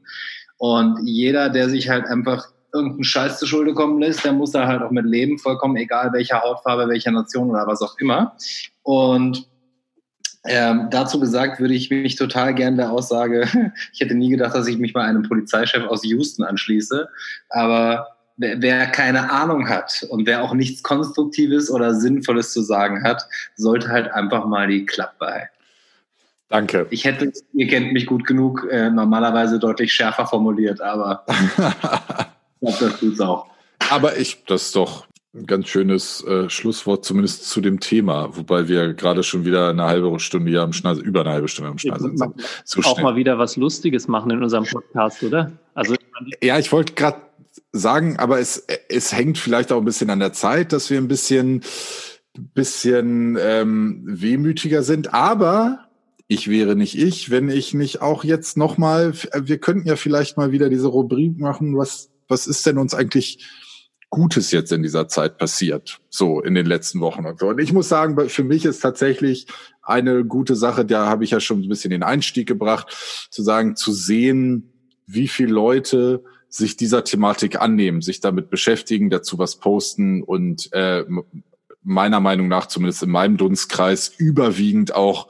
[0.59, 4.67] Und jeder, der sich halt einfach irgendeinen Scheiß zu Schulde kommen lässt, der muss da
[4.67, 8.37] halt auch mit leben, vollkommen egal welcher Hautfarbe, welcher Nation oder was auch immer.
[8.83, 9.47] Und
[10.44, 13.46] ähm, dazu gesagt würde ich mich total gern der Aussage,
[13.92, 17.09] ich hätte nie gedacht, dass ich mich mal einem Polizeichef aus Houston anschließe,
[17.48, 23.26] aber wer, keine Ahnung hat und wer auch nichts Konstruktives oder Sinnvolles zu sagen hat,
[23.57, 25.48] sollte halt einfach mal die Klappe halten.
[26.48, 26.87] Danke.
[26.90, 31.24] Ich hätte, ihr kennt mich gut genug, äh, normalerweise deutlich schärfer formuliert, aber
[32.61, 33.46] glaube, das tut's auch.
[33.90, 38.68] Aber ich, das ist doch ein ganz schönes äh, Schlusswort, zumindest zu dem Thema, wobei
[38.68, 41.79] wir gerade schon wieder eine halbe Stunde hier am Schnase, über eine halbe Stunde am
[41.79, 42.35] Schnase sind.
[42.64, 45.53] So auch mal wieder was Lustiges machen in unserem Podcast, oder?
[45.75, 45.95] Also
[46.42, 47.23] ja, ich wollte gerade
[47.73, 51.09] sagen, aber es, es hängt vielleicht auch ein bisschen an der Zeit, dass wir ein
[51.09, 51.62] bisschen,
[52.35, 55.14] bisschen ähm, wehmütiger sind.
[55.14, 55.88] Aber
[56.29, 60.37] ich wäre nicht ich, wenn ich nicht auch jetzt noch mal, wir könnten ja vielleicht
[60.37, 63.38] mal wieder diese Rubrik machen, was was ist denn uns eigentlich
[64.12, 67.48] Gutes jetzt in dieser Zeit passiert, so in den letzten Wochen und so.
[67.48, 69.46] Und ich muss sagen, für mich ist tatsächlich
[69.81, 72.94] eine gute Sache, da habe ich ja schon ein bisschen den Einstieg gebracht,
[73.31, 74.70] zu sagen, zu sehen,
[75.07, 81.05] wie viele Leute sich dieser Thematik annehmen, sich damit beschäftigen, dazu was posten und äh,
[81.83, 85.29] meiner Meinung nach zumindest in meinem Dunstkreis überwiegend auch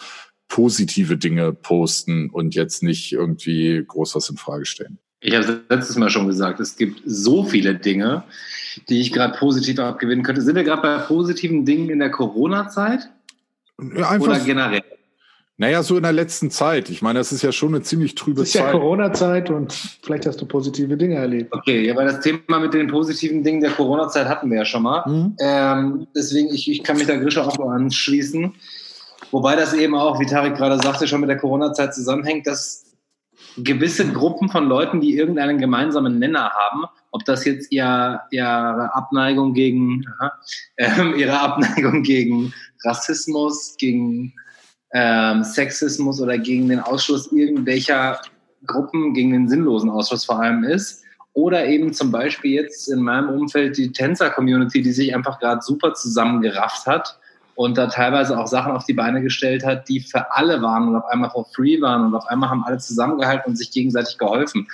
[0.48, 4.98] positive Dinge posten und jetzt nicht irgendwie groß was in Frage stellen.
[5.20, 8.24] Ich habe letztes Mal schon gesagt, es gibt so viele Dinge,
[8.88, 10.42] die ich gerade positiv abgewinnen könnte.
[10.42, 13.08] Sind wir gerade bei positiven Dingen in der Corona-Zeit?
[13.96, 14.82] Ja, Oder generell?
[15.58, 16.90] Naja, so in der letzten Zeit.
[16.90, 18.46] Ich meine, das ist ja schon eine ziemlich trübe Zeit.
[18.46, 21.52] Es ist ja Corona-Zeit und vielleicht hast du positive Dinge erlebt.
[21.54, 24.82] Okay, ja, weil das Thema mit den positiven Dingen der Corona-Zeit hatten wir ja schon
[24.82, 25.06] mal.
[25.06, 25.36] Mhm.
[25.40, 28.54] Ähm, deswegen, ich, ich kann mich da Grisha auch anschließen.
[29.30, 32.84] Wobei das eben auch, wie Tarek gerade sagte, schon mit der Corona-Zeit zusammenhängt, dass
[33.56, 39.54] gewisse Gruppen von Leuten, die irgendeinen gemeinsamen Nenner haben, ob das jetzt ihr, ihre Abneigung
[39.54, 40.04] gegen
[40.76, 42.52] äh, ihre Abneigung gegen
[42.84, 44.32] Rassismus, gegen
[44.92, 48.20] ähm, Sexismus oder gegen den Ausschluss irgendwelcher
[48.66, 51.02] Gruppen, gegen den sinnlosen Ausschluss vor allem ist.
[51.34, 55.94] Oder eben zum Beispiel jetzt in meinem Umfeld die Tänzer-Community, die sich einfach gerade super
[55.94, 57.18] zusammengerafft hat
[57.54, 60.96] und da teilweise auch Sachen auf die Beine gestellt hat, die für alle waren und
[60.96, 64.68] auf einmal for free waren und auf einmal haben alle zusammengehalten und sich gegenseitig geholfen.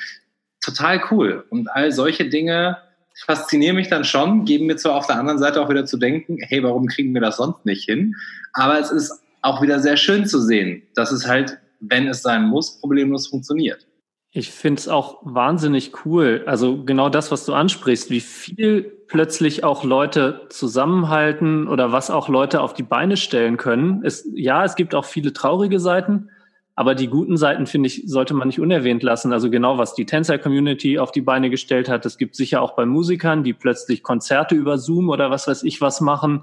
[0.61, 1.45] Total cool.
[1.51, 2.79] Und all solche Dinge
[3.27, 6.39] faszinieren mich dann schon, geben mir zwar auf der anderen Seite auch wieder zu denken,
[6.41, 8.15] hey, warum kriegen wir das sonst nicht hin?
[8.53, 12.45] Aber es ist auch wieder sehr schön zu sehen, dass es halt, wenn es sein
[12.45, 13.87] muss, problemlos funktioniert.
[14.31, 16.45] Ich finde es auch wahnsinnig cool.
[16.47, 22.29] Also genau das, was du ansprichst, wie viel plötzlich auch Leute zusammenhalten oder was auch
[22.29, 24.03] Leute auf die Beine stellen können.
[24.05, 26.31] Es, ja, es gibt auch viele traurige Seiten,
[26.75, 29.33] aber die guten Seiten, finde ich, sollte man nicht unerwähnt lassen.
[29.33, 32.07] Also genau, was die Tänzer-Community auf die Beine gestellt hat.
[32.07, 35.81] Es gibt sicher auch bei Musikern, die plötzlich Konzerte über Zoom oder was weiß ich
[35.81, 36.43] was machen.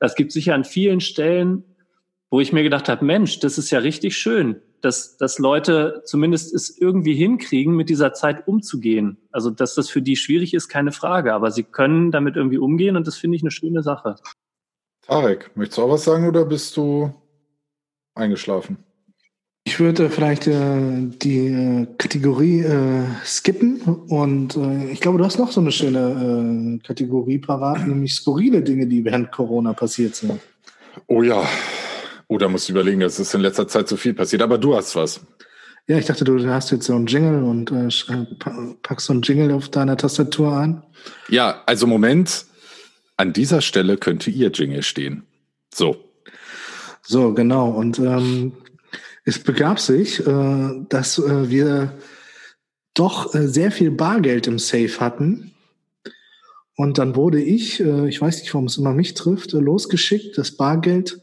[0.00, 1.64] Das gibt sicher an vielen Stellen,
[2.30, 6.54] wo ich mir gedacht habe, Mensch, das ist ja richtig schön dass, dass Leute zumindest
[6.54, 9.18] es irgendwie hinkriegen, mit dieser Zeit umzugehen.
[9.32, 12.96] Also, dass das für die schwierig ist, keine Frage, aber sie können damit irgendwie umgehen
[12.96, 14.16] und das finde ich eine schöne Sache.
[15.02, 17.12] Tarek, möchtest du auch was sagen oder bist du
[18.14, 18.78] eingeschlafen?
[19.66, 25.38] Ich würde vielleicht äh, die äh, Kategorie äh, skippen und äh, ich glaube, du hast
[25.38, 30.38] noch so eine schöne äh, Kategorie parat, nämlich skurrile Dinge, die während Corona passiert sind.
[31.06, 31.42] Oh ja,
[32.28, 34.76] Oh, da musst du überlegen, das ist in letzter Zeit so viel passiert, aber du
[34.76, 35.20] hast was.
[35.86, 38.26] Ja, ich dachte, du hast jetzt so einen Jingle und äh, äh
[38.82, 40.82] packst so einen Jingle auf deiner Tastatur ein.
[41.28, 42.46] Ja, also Moment,
[43.16, 45.24] an dieser Stelle könnte ihr Jingle stehen.
[45.72, 45.96] So.
[47.02, 47.68] So, genau.
[47.68, 48.52] Und ähm,
[49.24, 51.92] es begab sich, äh, dass äh, wir
[52.94, 55.52] doch äh, sehr viel Bargeld im Safe hatten.
[56.76, 60.38] Und dann wurde ich, äh, ich weiß nicht, warum es immer mich trifft, äh, losgeschickt,
[60.38, 61.20] das Bargeld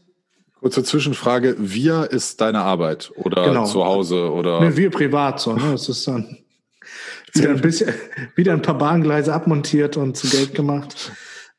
[0.62, 3.64] Kurze Zwischenfrage, wir ist deine Arbeit oder genau.
[3.64, 4.60] zu Hause oder?
[4.60, 5.72] Nee, wir privat so, ne?
[5.72, 6.38] Das ist dann
[7.34, 7.92] wieder ein bisschen,
[8.36, 11.10] wieder ein paar Bahngleise abmontiert und zu Geld gemacht.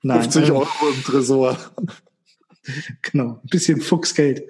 [0.04, 1.58] Nein, 50 Euro im Tresor.
[3.02, 4.44] Genau, ein bisschen Fuchsgeld.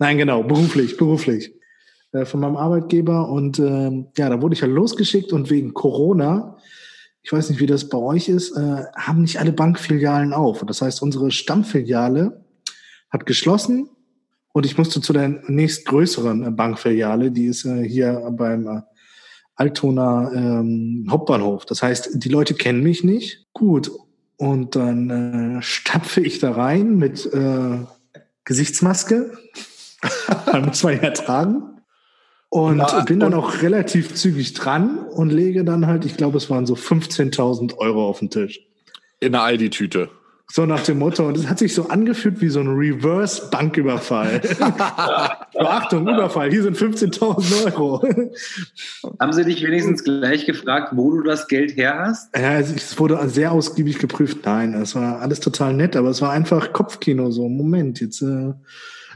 [0.00, 1.54] Nein, genau, beruflich, beruflich.
[2.10, 6.56] Äh, von meinem Arbeitgeber und ähm, ja, da wurde ich ja losgeschickt und wegen Corona,
[7.22, 10.64] ich weiß nicht, wie das bei euch ist, äh, haben nicht alle Bankfilialen auf.
[10.66, 12.44] Das heißt, unsere Stammfiliale
[13.08, 13.88] hat geschlossen
[14.52, 18.80] und ich musste zu der nächstgrößeren äh, Bankfiliale, die ist äh, hier beim äh,
[19.54, 21.66] Altona ähm, Hauptbahnhof.
[21.66, 23.46] Das heißt, die Leute kennen mich nicht.
[23.52, 23.90] Gut.
[24.36, 27.78] Und dann äh, stapfe ich da rein mit äh,
[28.44, 29.36] Gesichtsmaske.
[30.52, 31.62] Man muss man ja tragen.
[32.48, 36.50] Und ja, bin dann auch relativ zügig dran und lege dann halt, ich glaube, es
[36.50, 38.60] waren so 15.000 Euro auf den Tisch.
[39.20, 40.10] In der Aldi-Tüte.
[40.52, 41.28] So nach dem Motto.
[41.28, 44.40] Und es hat sich so angefühlt wie so ein Reverse-Banküberfall.
[45.58, 48.02] Achtung, Überfall, hier sind 15.000 Euro.
[49.20, 52.36] Haben Sie dich wenigstens gleich gefragt, wo du das Geld her hast?
[52.36, 54.38] Ja, es wurde sehr ausgiebig geprüft.
[54.44, 57.30] Nein, es war alles total nett, aber es war einfach Kopfkino.
[57.30, 58.52] So, Moment, jetzt, äh,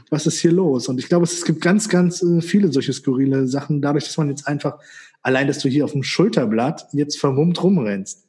[0.09, 0.87] was ist hier los?
[0.87, 4.29] Und ich glaube, es gibt ganz, ganz äh, viele solche skurrile Sachen, dadurch, dass man
[4.29, 4.77] jetzt einfach,
[5.21, 8.24] allein, dass du hier auf dem Schulterblatt jetzt vermummt rumrennst.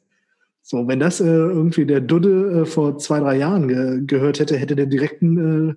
[0.69, 4.57] So, wenn das äh, irgendwie der Dudde äh, vor zwei, drei Jahren ge gehört hätte,
[4.57, 5.73] hätte der direkt einen äh,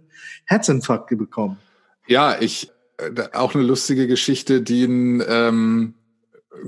[0.47, 1.59] Herzinfarkt bekommen.
[2.09, 5.95] Ja, ich äh, auch eine lustige Geschichte, die ein ähm,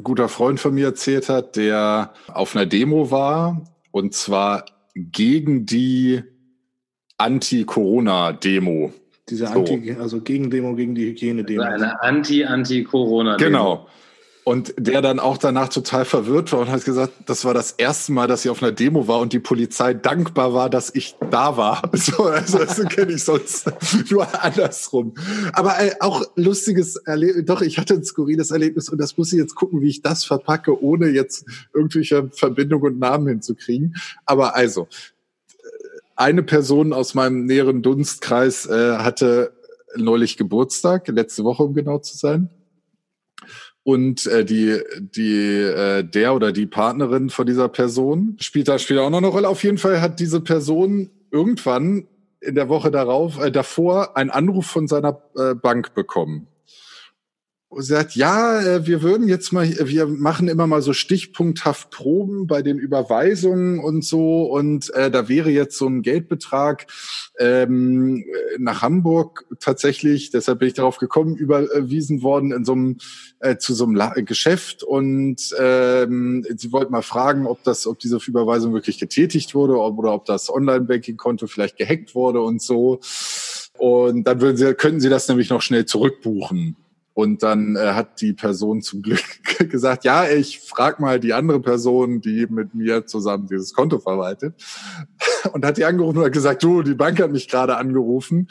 [0.04, 6.22] guter Freund von mir erzählt hat, der auf einer Demo war und zwar gegen die
[7.18, 8.92] Anti-Corona-Demo.
[9.28, 10.00] Diese Anti, so.
[10.00, 11.62] also Gegen-Demo gegen die Hygiene-Demo.
[11.62, 13.50] Eine Anti-Anti-Corona-Demo.
[13.50, 13.88] Genau.
[14.44, 18.10] Und der dann auch danach total verwirrt war und hat gesagt, das war das erste
[18.10, 21.56] Mal, dass ich auf einer Demo war und die Polizei dankbar war, dass ich da
[21.56, 21.82] war.
[22.02, 23.70] So, also das kenne ich sonst
[24.10, 25.14] nur andersrum.
[25.52, 29.38] Aber äh, auch lustiges Erlebnis, doch, ich hatte ein skurriles Erlebnis und das muss ich
[29.38, 33.94] jetzt gucken, wie ich das verpacke, ohne jetzt irgendwelche Verbindungen und Namen hinzukriegen.
[34.26, 34.88] Aber also,
[36.16, 39.52] eine Person aus meinem näheren Dunstkreis äh, hatte
[39.96, 42.50] neulich Geburtstag, letzte Woche, um genau zu sein
[43.84, 49.00] und äh, die die äh, der oder die Partnerin von dieser Person spielt da spielt
[49.00, 49.48] auch noch eine Rolle.
[49.48, 52.06] Auf jeden Fall hat diese Person irgendwann
[52.40, 56.48] in der Woche darauf äh, davor einen Anruf von seiner äh, Bank bekommen
[57.78, 62.62] sagt, ja, äh, wir würden jetzt mal, wir machen immer mal so stichpunkthaft Proben bei
[62.62, 66.86] den Überweisungen und so und äh, da wäre jetzt so ein Geldbetrag
[67.38, 68.24] ähm,
[68.58, 72.98] nach Hamburg tatsächlich, deshalb bin ich darauf gekommen, überwiesen worden in so einem
[73.40, 77.98] äh, zu so einem La Geschäft und ähm, sie wollten mal fragen, ob das, ob
[77.98, 83.00] diese Überweisung wirklich getätigt wurde oder ob das Online-Banking-Konto vielleicht gehackt wurde und so.
[83.78, 86.76] Und dann würden sie, könnten sie das nämlich noch schnell zurückbuchen.
[87.14, 89.22] Und dann äh, hat die Person zum Glück
[89.70, 94.54] gesagt, ja, ich frag mal die andere Person, die mit mir zusammen dieses Konto verwaltet.
[95.52, 98.46] Und hat die angerufen und hat gesagt, du, die Bank hat mich gerade angerufen.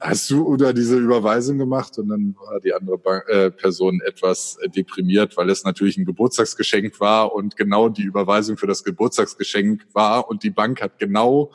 [0.00, 1.96] Hast du oder diese Überweisung gemacht?
[1.96, 6.04] Und dann war die andere Bank, äh, Person etwas äh, deprimiert, weil es natürlich ein
[6.04, 10.28] Geburtstagsgeschenk war und genau die Überweisung für das Geburtstagsgeschenk war.
[10.28, 11.52] Und die Bank hat genau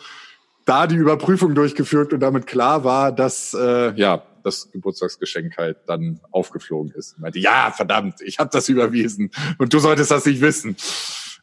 [0.63, 6.19] da die Überprüfung durchgeführt und damit klar war, dass äh, ja das Geburtstagsgeschenk halt dann
[6.31, 7.13] aufgeflogen ist.
[7.13, 10.75] Ich meinte, ja, verdammt, ich habe das überwiesen und du solltest das nicht wissen.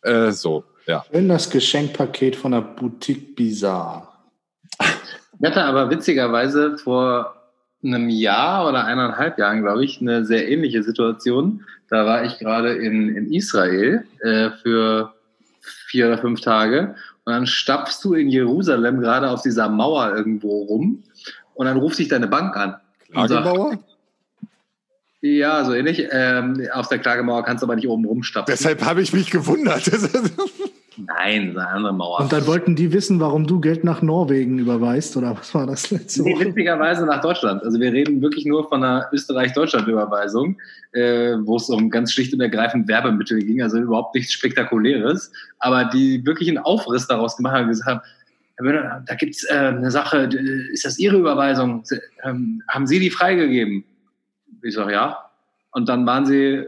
[0.03, 1.05] Äh, so, ja.
[1.11, 4.09] Schön das Geschenkpaket von der Boutique Bizarre.
[5.39, 7.35] Ich hatte aber witzigerweise vor
[7.85, 11.65] einem Jahr oder eineinhalb Jahren, glaube ich, eine sehr ähnliche Situation.
[11.89, 15.15] Da war ich gerade in, in Israel äh, für
[15.89, 20.63] vier oder fünf Tage und dann stapfst du in Jerusalem gerade auf dieser Mauer irgendwo
[20.63, 21.03] rum
[21.55, 22.77] und dann ruft dich deine Bank an.
[23.25, 23.79] Klagemauer?
[25.23, 26.07] Ja, so ähnlich.
[26.11, 28.53] Ähm, auf der Klagemauer kannst du aber nicht oben rumstapfen.
[28.53, 29.91] Deshalb habe ich mich gewundert.
[30.99, 32.21] Nein, eine andere Mauer.
[32.21, 35.91] Und dann wollten die wissen, warum du Geld nach Norwegen überweist, oder was war das
[35.91, 37.63] letzte nee, witzigerweise nach Deutschland.
[37.63, 40.57] Also wir reden wirklich nur von einer Österreich-Deutschland-Überweisung,
[40.93, 45.85] äh, wo es um ganz schlicht und ergreifend Werbemittel ging, also überhaupt nichts Spektakuläres, aber
[45.85, 48.01] die wirklich einen Aufriss daraus gemacht haben und gesagt haben,
[48.59, 50.29] Da gibt's äh, eine Sache,
[50.73, 51.85] ist das Ihre Überweisung?
[52.23, 53.85] Ähm, haben Sie die freigegeben?
[54.63, 55.31] Ich sage, ja.
[55.73, 56.65] Und dann waren sie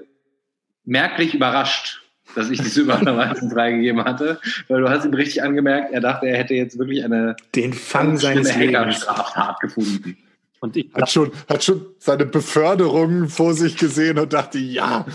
[0.84, 2.02] merklich überrascht,
[2.34, 6.36] dass ich diese Überweisung freigegeben hatte, weil du hast ihm richtig angemerkt, er dachte, er
[6.36, 10.16] hätte jetzt wirklich eine den Fang seines Hackerstraftat gefunden.
[10.60, 15.06] Und ich hat schon, hat schon seine Beförderung vor sich gesehen und dachte, ja.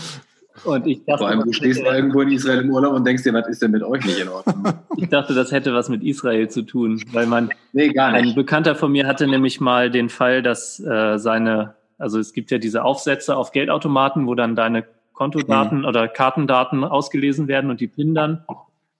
[0.62, 3.24] Und ich dachte, Vor allem, du stehst hätte, irgendwo in Israel im Urlaub und denkst
[3.24, 4.72] dir, was ist denn mit euch nicht in Ordnung?
[4.96, 8.28] ich dachte, das hätte was mit Israel zu tun, weil man, nee, gar nicht.
[8.28, 12.52] ein Bekannter von mir hatte nämlich mal den Fall, dass äh, seine, also es gibt
[12.52, 15.84] ja diese Aufsätze auf Geldautomaten, wo dann deine Kontodaten mhm.
[15.86, 18.44] oder Kartendaten ausgelesen werden und die PIN dann.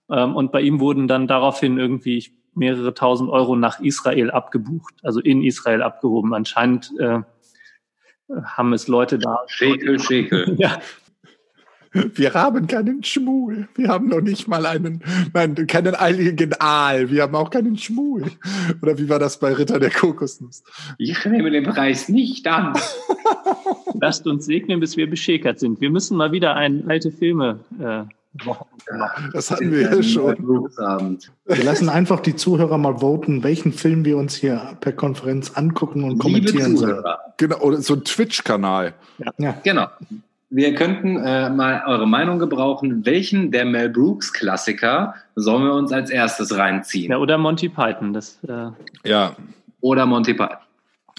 [0.09, 5.19] Ähm, und bei ihm wurden dann daraufhin irgendwie mehrere tausend Euro nach Israel abgebucht, also
[5.19, 6.33] in Israel abgehoben.
[6.33, 7.19] Anscheinend äh,
[8.43, 9.39] haben es Leute da.
[9.47, 10.55] Schekel, Schekel.
[10.59, 10.79] ja.
[12.15, 13.67] Wir haben keinen Schmuel.
[13.75, 15.01] Wir haben noch nicht mal einen,
[15.33, 17.09] nein, keinen eiligen Aal.
[17.09, 18.31] Wir haben auch keinen Schmuel.
[18.81, 20.63] Oder wie war das bei Ritter der Kokosnuss?
[20.97, 22.73] Ich nehme den Preis nicht an.
[23.99, 25.79] Lasst uns segnen, bis wir beschäkert sind.
[25.79, 28.03] Wir müssen mal wieder ein alte Filme äh,
[29.33, 30.69] das hatten wir ja schon.
[31.45, 36.03] Wir lassen einfach die Zuhörer mal voten, welchen Film wir uns hier per Konferenz angucken
[36.03, 37.03] und kommentieren sollen.
[37.37, 38.93] Genau, oder so ein Twitch-Kanal.
[39.19, 39.31] Ja.
[39.37, 39.55] ja.
[39.63, 39.87] Genau.
[40.49, 43.05] Wir könnten äh, mal eure Meinung gebrauchen.
[43.05, 47.11] Welchen der Mel Brooks Klassiker sollen wir uns als erstes reinziehen?
[47.11, 48.13] Ja, oder Monty Python.
[48.13, 48.69] Das, äh
[49.03, 49.35] ja.
[49.81, 50.57] Oder Monty Python.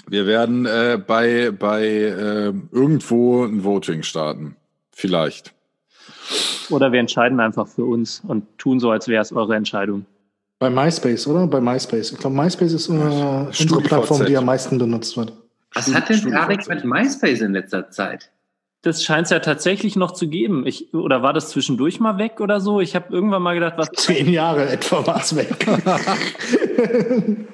[0.09, 4.55] Wir werden äh, bei, bei äh, irgendwo ein Voting starten.
[4.91, 5.53] Vielleicht.
[6.69, 10.05] Oder wir entscheiden einfach für uns und tun so, als wäre es eure Entscheidung.
[10.59, 11.45] Bei MySpace, oder?
[11.47, 12.13] Bei MySpace.
[12.13, 15.33] Ich glaube, MySpace ist unsere, Plattform, die am meisten benutzt wird.
[15.73, 18.31] Was hat denn Tarek mit MySpace in letzter Zeit?
[18.83, 20.65] Das scheint es ja tatsächlich noch zu geben.
[20.67, 22.79] Ich, oder war das zwischendurch mal weg oder so?
[22.79, 23.89] Ich habe irgendwann mal gedacht, was.
[23.95, 25.67] Zehn Jahre etwa war es weg.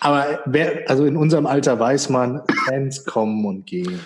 [0.00, 4.00] Aber wer, also in unserem Alter weiß man, Fans kommen und gehen.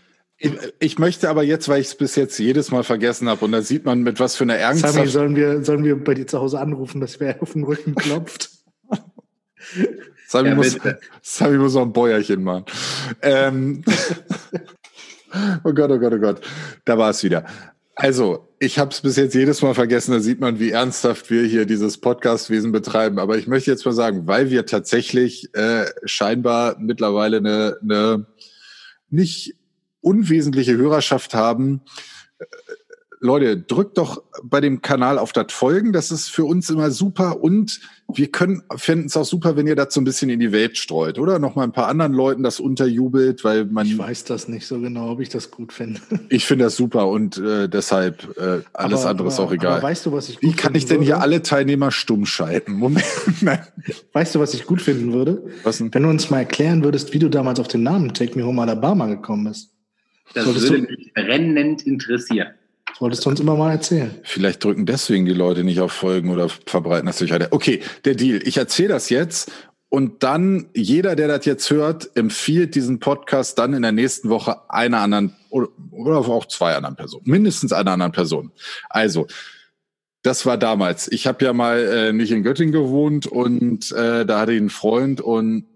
[0.79, 3.63] Ich, möchte aber jetzt, weil ich es bis jetzt jedes Mal vergessen habe, und da
[3.63, 4.87] sieht man, mit was für einer Ernst.
[4.87, 7.95] Sami, sollen wir, sollen wir bei dir zu Hause anrufen, dass wer auf den Rücken
[7.95, 8.51] klopft?
[10.29, 10.77] Sami, ja, muss,
[11.23, 12.67] Sami muss noch ein Bäuerchen machen.
[13.23, 13.83] ähm,
[15.65, 16.41] oh Gott, oh Gott, oh Gott.
[16.85, 17.45] Da war es wieder.
[17.95, 21.45] Also, ich habe es bis jetzt jedes Mal vergessen, da sieht man, wie ernsthaft wir
[21.45, 23.19] hier dieses Podcastwesen betreiben.
[23.19, 28.27] Aber ich möchte jetzt mal sagen, weil wir tatsächlich äh, scheinbar mittlerweile eine, eine
[29.09, 29.55] nicht
[30.03, 31.81] unwesentliche Hörerschaft haben,
[33.21, 35.93] Leute, drückt doch bei dem Kanal auf das Folgen.
[35.93, 37.43] Das ist für uns immer super.
[37.43, 37.81] Und
[38.13, 40.77] wir können, fänden es auch super, wenn ihr das so ein bisschen in die Welt
[40.77, 41.39] streut, oder?
[41.39, 43.87] Noch mal ein paar anderen Leuten das unterjubelt, weil man.
[43.87, 46.01] Ich weiß das nicht so genau, ob ich das gut finde.
[46.29, 49.83] Ich finde das super und äh, deshalb äh, alles aber, andere ist auch egal.
[49.83, 51.05] weißt du, was ich gut Wie kann ich denn würde?
[51.07, 52.73] hier alle Teilnehmer stumm schalten?
[52.73, 53.07] Moment.
[54.13, 55.45] weißt du, was ich gut finden würde?
[55.63, 55.95] Was denn?
[55.95, 58.61] Wenn du uns mal erklären würdest, wie du damals auf den Namen Take Me Home
[58.61, 59.71] Alabama gekommen bist.
[60.35, 62.49] Das Solltest würde mich brennend interessieren.
[62.99, 64.15] Wolltest du uns immer mal erzählen.
[64.23, 67.49] Vielleicht drücken deswegen die Leute nicht auf Folgen oder verbreiten das durch weiter.
[67.51, 68.41] Okay, der Deal.
[68.45, 69.53] Ich erzähle das jetzt
[69.89, 74.71] und dann jeder, der das jetzt hört, empfiehlt diesen Podcast dann in der nächsten Woche
[74.71, 77.25] einer anderen oder, oder auch zwei anderen Personen.
[77.27, 78.53] Mindestens einer anderen Person.
[78.89, 79.27] Also,
[80.23, 81.07] das war damals.
[81.13, 84.71] Ich habe ja mal äh, nicht in Göttingen gewohnt und äh, da hatte ich einen
[84.71, 85.67] Freund und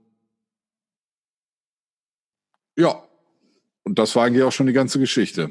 [2.77, 3.03] ja,
[3.85, 5.51] und das war eigentlich auch schon die ganze Geschichte.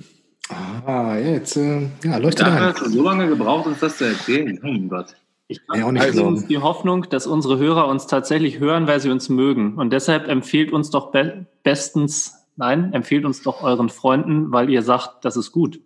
[0.49, 4.59] Ah, jetzt äh, ja, leuchtet da hast du so lange gebraucht, uns das zu erzählen.
[4.63, 5.15] Oh Gott.
[5.47, 9.09] Ich kann auch nicht also die Hoffnung, dass unsere Hörer uns tatsächlich hören, weil sie
[9.09, 9.75] uns mögen.
[9.75, 14.81] Und deshalb empfehlt uns doch be bestens, nein, empfehlt uns doch euren Freunden, weil ihr
[14.83, 15.79] sagt, das ist gut.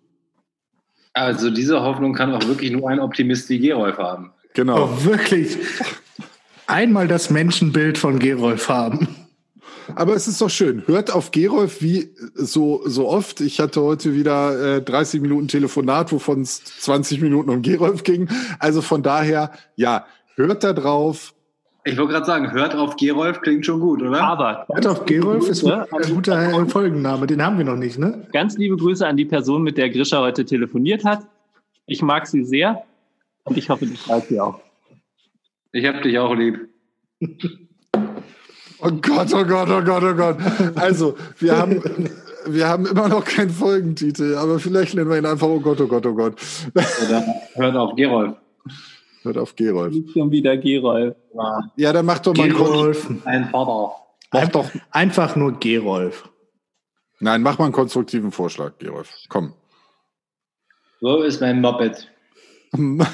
[1.14, 4.32] Also diese Hoffnung kann auch wirklich nur ein Optimist wie Gerolf haben.
[4.54, 4.86] Genau.
[4.86, 5.58] Oh, wirklich.
[6.68, 9.08] Einmal das Menschenbild von Gerolf haben.
[9.96, 10.84] Aber es ist doch schön.
[10.88, 13.42] Hört auf Gerolf wie so, so oft.
[13.42, 18.30] Ich hatte heute wieder äh, 30 Minuten Telefonat, wovon es 20 Minuten um Gerolf ging.
[18.60, 20.06] Also von daher, ja,
[20.36, 21.34] hört da drauf.
[21.86, 24.22] Ich wollte gerade sagen, hört auf Gerolf klingt schon gut, oder?
[24.22, 28.26] Aber hört auf Gerolf ist ein guter Folgenname, den haben wir noch nicht, ne?
[28.32, 31.28] Ganz liebe Grüße an die Person, mit der Grisha heute telefoniert hat.
[31.86, 32.84] Ich mag sie sehr
[33.44, 34.62] und ich hoffe, du schreibst sie auch.
[35.74, 36.70] Ich hab dich auch lieb.
[38.80, 40.38] Oh Gott, oh Gott, oh Gott, oh Gott.
[40.76, 41.82] Also, wir haben,
[42.46, 45.88] wir haben immer noch keinen Folgentitel, aber vielleicht nennen wir ihn einfach Oh Gott, oh
[45.88, 46.36] Gott, oh Gott.
[46.74, 48.36] Oder hört auf Gerolf.
[49.24, 49.96] Hört auf Gerolf.
[50.12, 51.16] Schon wieder Gerolf.
[51.78, 53.10] Ja, dann mach doch mal Gerolf.
[53.26, 53.96] Ein Vater.
[54.34, 54.70] Mach doch.
[54.92, 56.30] Einfach nur Gerolf.
[57.20, 59.14] Nein, mach mal einen konstruktiven Vorschlag, Gerolf.
[59.30, 59.54] Komm.
[61.00, 62.10] Wo ist mein Moped?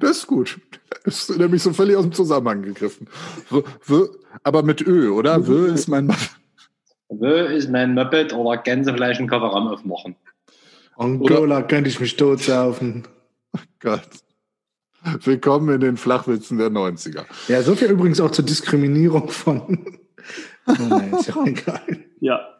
[0.00, 0.58] Das ist gut.
[1.04, 3.08] Das ist nämlich so völlig aus dem Zusammenhang gegriffen.
[3.50, 4.06] W, w,
[4.42, 5.46] aber mit Ö, oder?
[5.46, 6.16] W ist mein Mann.
[7.08, 10.16] Wo ist mein Moped oder Gänsefleisch im Kofferraum aufmachen?
[10.96, 13.06] Angola könnte ich mich tot saufen.
[13.52, 14.08] Oh Gott.
[15.22, 17.24] Willkommen in den Flachwitzen der 90er.
[17.46, 19.86] Ja, so viel übrigens auch zur Diskriminierung von.
[20.66, 21.80] oh nein, ist ja egal.
[22.20, 22.55] Ja.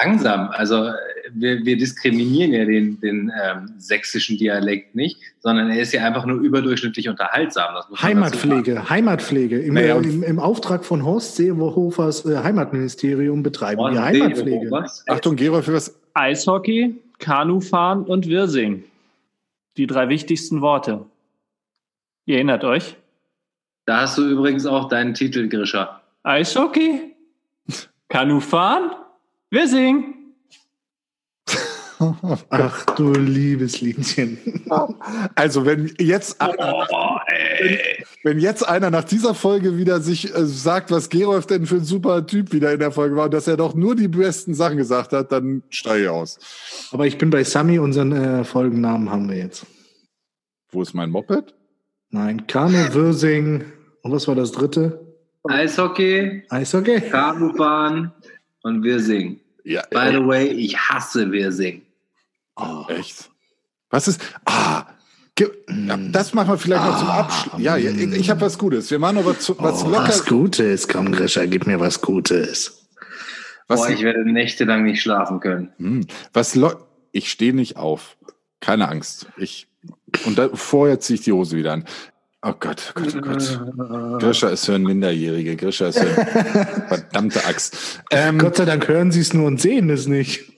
[0.00, 0.50] Langsam.
[0.50, 0.90] Also
[1.32, 6.24] wir, wir diskriminieren ja den, den ähm, sächsischen Dialekt nicht, sondern er ist ja einfach
[6.24, 7.74] nur überdurchschnittlich unterhaltsam.
[8.00, 9.58] Heimatpflege, Heimatpflege.
[9.60, 14.70] Im, Naja, im, Im Auftrag von Horst Seehofers äh, Heimatministerium betreiben wir Heimatpflege.
[14.70, 15.04] was?
[15.08, 15.98] Achtung, Gero, für was?
[16.14, 18.84] Eishockey, Kanufahren und Wirsing.
[19.76, 21.04] Die drei wichtigsten Worte.
[22.24, 22.96] Ihr erinnert euch?
[23.86, 26.02] Da hast du übrigens auch deinen Titel, Grisha.
[26.22, 27.14] Eishockey,
[28.08, 28.90] Kanufahren,
[29.50, 30.14] Wirsing.
[32.50, 34.38] Ach du liebes Liedchen.
[35.34, 38.04] Also, wenn jetzt, Oh, ey.
[38.22, 41.84] wenn jetzt einer nach dieser Folge wieder sich äh, sagt, was Gerolf denn für ein
[41.84, 44.76] super Typ wieder in der Folge war und dass er doch nur die besten Sachen
[44.76, 46.38] gesagt hat, dann steige ich aus.
[46.92, 49.64] Aber ich bin bei Sami, unseren äh, Folgennamen haben wir jetzt.
[50.70, 51.54] Wo ist mein Moped?
[52.10, 53.64] Nein, Kanu, Wirsing.
[54.02, 55.00] Und was war das dritte?
[55.44, 57.00] Eishockey, Eishockey?
[57.00, 58.12] Kanufahren
[58.62, 59.40] und wir singen.
[59.64, 61.82] Ja, By the way, ich hasse wir singen.
[62.56, 62.84] Oh.
[62.88, 63.30] echt.
[63.90, 64.20] Was ist?
[64.44, 64.84] Ah,
[65.38, 67.62] ja, das machen wir vielleicht noch zum Ah, Abschluss.
[67.62, 68.90] Ja, ich, ich habe was Gutes.
[68.90, 70.08] Wir machen aber zu, was oh, locker.
[70.08, 72.86] was Gutes, komm, Grisha, gib mir was Gutes.
[73.68, 75.72] Was, Boah, ich werde nächtelang nicht schlafen können.
[75.78, 76.72] Hm, was lo
[77.12, 78.16] ich stehe nicht auf.
[78.60, 79.26] Keine Angst.
[79.36, 79.68] Ich
[80.26, 81.84] und da, vorher ziehe ich die Hose wieder an.
[82.42, 84.20] Oh Gott, oh Gott, oh Gott.
[84.20, 85.56] Grisha ist für ein Minderjährige.
[85.56, 88.00] Grisha ist für ein verdammte Axt.
[88.10, 90.52] Ähm, Gott sei Dank hören sie es nur und sehen es nicht.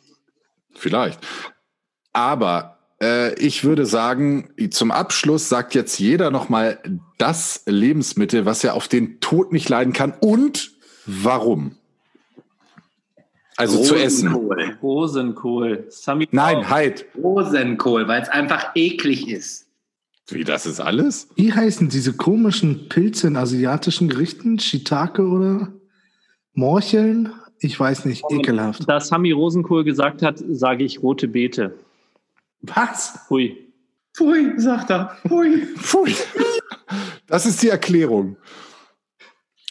[0.74, 1.20] Vielleicht.
[2.12, 6.78] Aber äh, ich würde sagen, zum Abschluss sagt jetzt jeder nochmal
[7.16, 10.72] das Lebensmittel, was er auf den Tod nicht leiden kann und
[11.06, 11.76] warum.
[13.56, 14.28] Also zu essen.
[14.28, 14.78] Rosenkohl.
[14.82, 15.84] Rosenkohl.
[15.88, 17.06] Sami Nein, halt.
[17.16, 19.69] Rosenkohl, weil es einfach eklig ist.
[20.32, 21.28] Wie, das ist alles?
[21.36, 24.58] Wie heißen diese komischen Pilze in asiatischen Gerichten?
[24.58, 25.72] Shiitake oder
[26.54, 27.32] Morcheln?
[27.58, 28.88] Ich weiß nicht, ekelhaft.
[28.88, 31.74] Da Sami Rosenkohl gesagt hat, sage ich rote Beete.
[32.62, 33.18] Was?
[33.28, 33.56] Hui.
[34.14, 35.16] Pfui, sagt er.
[35.26, 35.66] Pfui.
[35.76, 36.14] Pfui.
[37.26, 38.36] Das ist die Erklärung.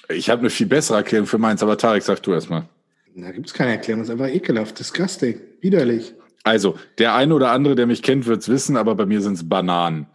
[0.08, 2.68] Ich habe eine viel bessere Erklärung für meins, aber Tarek, sag du erst mal.
[3.16, 6.14] Da gibt es keine Erklärung, das ist einfach ekelhaft, disgusting, widerlich.
[6.44, 10.08] Also, der eine oder andere, der mich kennt, wird's wissen, aber bei mir sind's Bananen.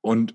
[0.00, 0.34] Und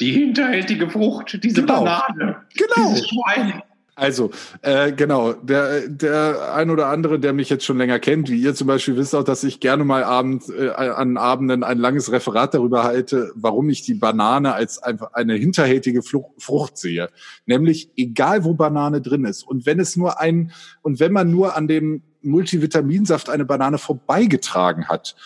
[0.00, 1.84] Die hinterhältige Frucht, diese Genau.
[1.84, 2.42] Banane.
[2.56, 2.88] Genau.
[2.88, 3.62] Dieses Schwein.
[3.94, 4.30] Also,
[4.62, 8.54] äh, genau, der, der ein oder andere, der mich jetzt schon länger kennt, wie ihr
[8.54, 12.54] zum Beispiel wisst auch, dass ich gerne mal abend, äh, an Abenden ein langes Referat
[12.54, 17.10] darüber halte, warum ich die Banane als einfach eine hinterhältige Frucht sehe.
[17.44, 19.42] Nämlich, egal wo Banane drin ist.
[19.42, 24.88] Und wenn es nur ein, und wenn man nur an dem Multivitaminsaft eine Banane vorbeigetragen
[24.88, 25.16] hat,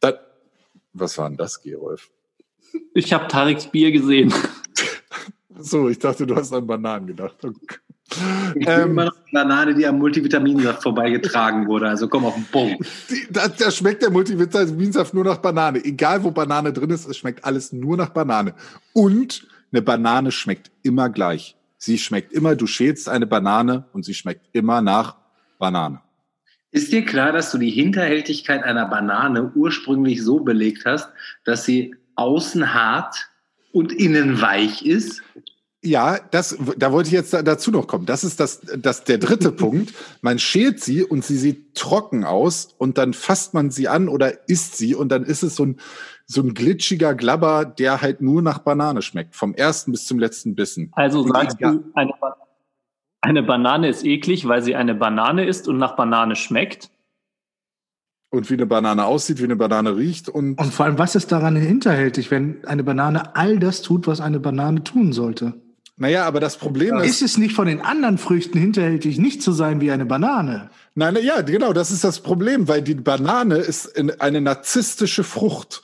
[0.00, 0.14] dann,
[0.92, 2.10] was war denn das, Gerolf?
[2.94, 4.32] Ich habe Tareks Bier gesehen.
[5.58, 7.36] So, ich dachte, du hast an Bananen gedacht.
[7.44, 7.78] Okay.
[8.54, 8.90] Ich Ähm.
[8.90, 11.88] immer noch eine Banane, die am Multivitaminsaft vorbeigetragen wurde.
[11.88, 12.86] Also komm auf den Punkt.
[13.30, 15.84] Da, da schmeckt der Multivitaminsaft nur nach Banane.
[15.84, 18.54] Egal, wo Banane drin ist, es schmeckt alles nur nach Banane.
[18.92, 21.56] Und eine Banane schmeckt immer gleich.
[21.78, 25.16] Sie schmeckt immer, du schälst eine Banane und sie schmeckt immer nach
[25.58, 26.00] Banane.
[26.70, 31.08] Ist dir klar, dass du die Hinterhältigkeit einer Banane ursprünglich so belegt hast,
[31.44, 33.28] dass sie außen hart
[33.72, 35.22] und innen weich ist?
[35.84, 38.06] Ja, das, da wollte ich jetzt da- dazu noch kommen.
[38.06, 39.92] Das ist das, das der dritte Punkt.
[40.20, 44.48] Man schält sie und sie sieht trocken aus und dann fasst man sie an oder
[44.48, 45.80] isst sie und dann ist es so ein,
[46.26, 49.34] so ein glitschiger Glabber, der halt nur nach Banane schmeckt.
[49.34, 50.92] Vom ersten bis zum letzten Bissen.
[50.94, 52.36] Also Und sagst du, eine, Ba-
[53.20, 56.90] eine Banane ist eklig, weil sie eine Banane ist und nach Banane schmeckt?
[58.32, 61.30] Und wie eine Banane aussieht, wie eine Banane riecht und, Und vor allem, was ist
[61.30, 65.54] daran hinterhältig, wenn eine Banane all das tut, was eine Banane tun sollte?
[65.98, 69.52] naja, aber das Problem ist, Ist es nicht von den anderen Früchten hinterhältig, nicht zu
[69.52, 70.70] sein wie eine Banane?
[70.94, 75.82] nein, ja, genau, das ist das Problem, weil die Banane ist in- eine narzisstische Frucht.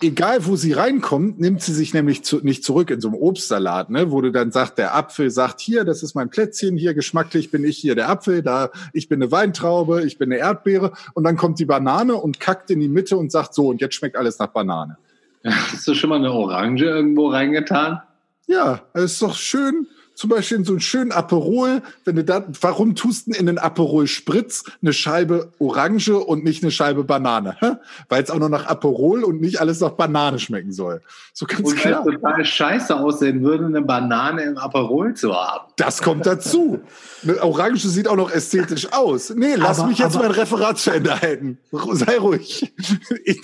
[0.00, 3.90] Egal, wo sie reinkommt, nimmt sie sich nämlich zu, nicht zurück in so einem Obstsalat,
[3.90, 7.50] ne, wo du dann sagt, der Apfel sagt, hier, das ist mein Plätzchen, hier geschmacklich
[7.50, 11.24] bin ich hier der Apfel, da ich bin eine Weintraube, ich bin eine Erdbeere und
[11.24, 14.14] dann kommt die Banane und kackt in die Mitte und sagt so und jetzt schmeckt
[14.14, 14.98] alles nach Banane.
[15.44, 18.00] Hast du schon mal eine Orange irgendwo reingetan?
[18.46, 19.88] Ja, es ist doch schön
[20.18, 23.56] zum Beispiel in so einen schönen Aperol, wenn du da, warum tust du in den
[23.56, 27.78] Aperol Spritz eine Scheibe Orange und nicht eine Scheibe Banane?
[28.08, 31.02] Weil es auch noch nach Aperol und nicht alles nach Banane schmecken soll.
[31.32, 32.04] So ganz und klar.
[32.04, 35.72] Und total scheiße aussehen würde, eine Banane im Aperol zu haben.
[35.76, 36.80] Das kommt dazu.
[37.22, 39.30] Eine Orange sieht auch noch ästhetisch aus.
[39.30, 41.58] Nee, lass aber, mich jetzt aber, mein Referat zu Ende halten.
[41.92, 42.74] Sei ruhig.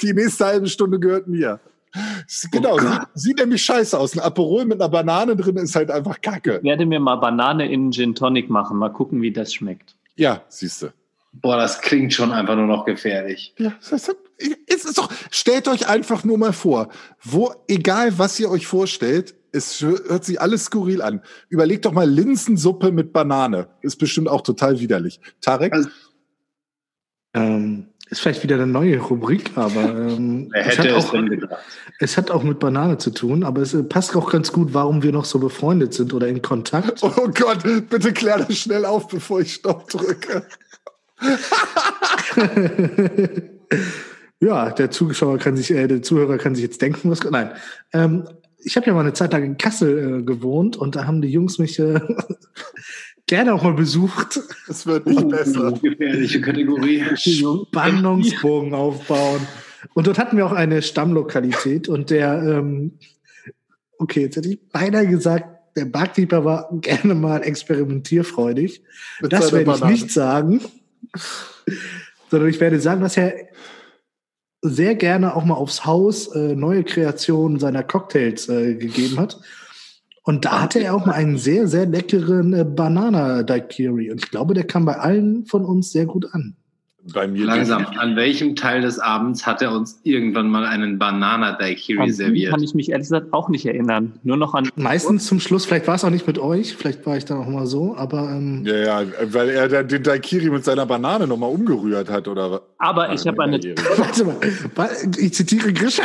[0.03, 1.61] Die nächste halbe Stunde gehört mir.
[2.51, 4.15] Genau, oh sieht, nämlich scheiße aus.
[4.15, 6.59] Ein Aperol mit einer Banane drin ist halt einfach kacke.
[6.59, 8.79] Ich werde mir mal Banane in Gin Tonic machen.
[8.79, 9.97] Mal gucken, wie das schmeckt.
[10.17, 10.89] Ja, siehst du.
[11.33, 13.55] Boah, das klingt schon einfach nur noch gefährlich.
[13.59, 16.89] Ja, es ist doch, stellt euch einfach nur mal vor,
[17.23, 21.23] wo, egal was ihr euch vorstellt, es hört sich alles skurril an.
[21.49, 23.69] Überlegt doch mal Linsensuppe mit Banane.
[23.83, 25.21] Ist bestimmt auch total widerlich.
[25.41, 25.73] Tarek?
[25.73, 25.89] Also,
[27.35, 27.74] ähm,
[28.15, 31.15] ist vielleicht wieder eine neue Rubrik, aber ähm, es, hat auch,
[31.99, 35.03] es hat auch mit Banane zu tun, aber es äh, passt auch ganz gut, warum
[35.03, 37.03] wir noch so befreundet sind oder in Kontakt.
[37.03, 40.47] Oh Gott, bitte klär das schnell auf, bevor ich Stopp drücke.
[44.41, 47.25] ja, der Zuschauer kann sich, äh, der Zuhörer kann sich jetzt denken, was.
[47.25, 47.51] Nein.
[47.93, 51.21] Ähm, ich habe ja mal eine Zeit lang in Kassel äh, gewohnt und da haben
[51.21, 52.01] die Jungs mich äh,
[53.27, 54.41] gerne auch mal besucht.
[54.69, 55.73] Es wird nicht uh, besser.
[55.73, 57.05] Gefährliche Kategorie.
[57.17, 59.47] Spannungsbogen aufbauen.
[59.95, 62.99] Und dort hatten wir auch eine Stammlokalität und der, ähm,
[63.99, 65.47] okay, jetzt hätte ich beinahe gesagt,
[65.77, 68.83] der Barkeeper war gerne mal experimentierfreudig.
[69.21, 70.61] Mit das werde ich nicht sagen,
[72.31, 73.35] sondern ich werde sagen, dass er
[74.63, 79.39] sehr gerne auch mal aufs Haus äh, neue Kreationen seiner Cocktails äh, gegeben hat.
[80.25, 84.11] Und da hatte er auch mal einen sehr, sehr leckeren äh, Banana Daiquiri.
[84.11, 86.57] Und ich glaube, der kam bei allen von uns sehr gut an.
[87.13, 91.53] Bei mir Langsam, an welchem Teil des Abends hat er uns irgendwann mal einen Banana
[91.53, 92.51] Daiquiri serviert?
[92.51, 94.19] Kann ich mich ehrlich gesagt auch nicht erinnern.
[94.23, 94.71] Nur noch an.
[94.77, 97.47] Meistens zum Schluss, vielleicht war es auch nicht mit euch, vielleicht war ich da auch
[97.47, 98.31] mal so, aber.
[98.31, 102.63] Ähm ja, ja, weil er den Daiquiri mit seiner Banane nochmal umgerührt hat, oder?
[102.79, 103.59] Aber ich habe eine.
[103.59, 104.37] Warte mal,
[105.19, 106.05] ich zitiere Grisha.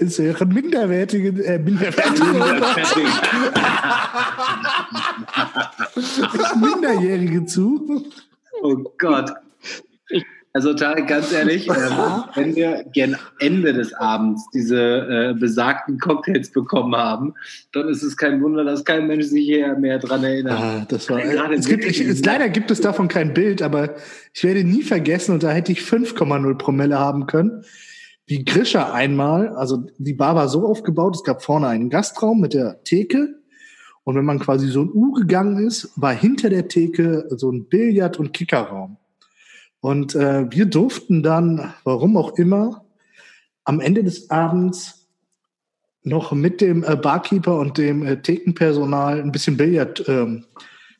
[0.00, 2.24] Es wären minderwertige, äh, minderwertige
[6.58, 8.06] Minderjährige zu.
[8.62, 9.32] Oh Gott.
[10.52, 16.50] Also Tarek, ganz ehrlich, ähm, wenn wir gern Ende des Abends diese äh, besagten Cocktails
[16.50, 17.34] bekommen haben,
[17.72, 20.58] dann ist es kein Wunder, dass kein Mensch sich hier mehr dran erinnert.
[20.58, 23.94] Ah, das war, äh, es gibt, ich, es, leider gibt es davon kein Bild, aber
[24.34, 27.62] ich werde nie vergessen, und da hätte ich 5,0 Promille haben können,
[28.26, 32.54] wie Grisha einmal, also die Bar war so aufgebaut, es gab vorne einen Gastraum mit
[32.54, 33.39] der Theke
[34.10, 37.66] und wenn man quasi so ein U gegangen ist, war hinter der Theke so ein
[37.68, 38.96] Billard- und Kickerraum.
[39.78, 42.84] Und äh, wir durften dann, warum auch immer,
[43.62, 45.06] am Ende des Abends
[46.02, 50.44] noch mit dem äh, Barkeeper und dem äh, Thekenpersonal ein bisschen Billard ähm,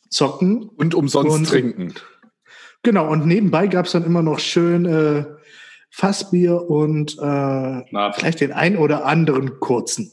[0.09, 0.69] zocken.
[0.77, 1.95] Und umsonst und, trinken.
[2.85, 5.25] Genau, und nebenbei gab es dann immer noch schön äh,
[5.91, 10.13] Fassbier und äh, vielleicht den ein oder anderen kurzen.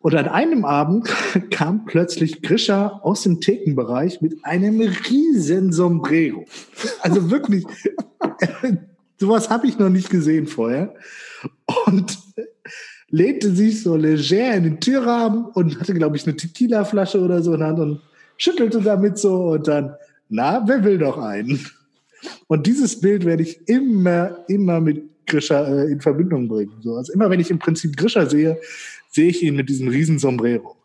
[0.00, 1.08] Und an einem Abend
[1.50, 6.44] kam plötzlich Grisha aus dem Thekenbereich mit einem riesen Sombrero.
[7.00, 7.64] Also wirklich,
[9.18, 10.94] sowas habe ich noch nicht gesehen vorher.
[11.86, 12.18] Und
[13.08, 17.54] lehnte sich so leger in den Türrahmen und hatte, glaube ich, eine Tequila-Flasche oder so
[17.54, 18.00] in der Hand und
[18.36, 19.94] schüttelte damit so und dann,
[20.28, 21.64] na, wer will doch einen?
[22.48, 26.72] Und dieses Bild werde ich immer, immer mit Grisha äh, in Verbindung bringen.
[26.80, 28.58] So, also immer, wenn ich im Prinzip Grisha sehe,
[29.16, 30.76] sehe ich ihn mit diesem riesen Sombrero.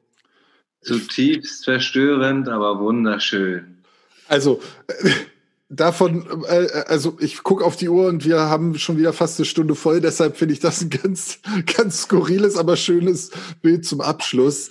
[0.82, 3.78] Zutiefst verstörend, aber wunderschön.
[4.28, 5.12] Also äh,
[5.70, 9.46] davon, äh, also ich gucke auf die Uhr und wir haben schon wieder fast eine
[9.46, 10.02] Stunde voll.
[10.02, 11.40] Deshalb finde ich das ein ganz,
[11.78, 13.30] ganz skurriles, aber schönes
[13.62, 14.70] Bild zum Abschluss.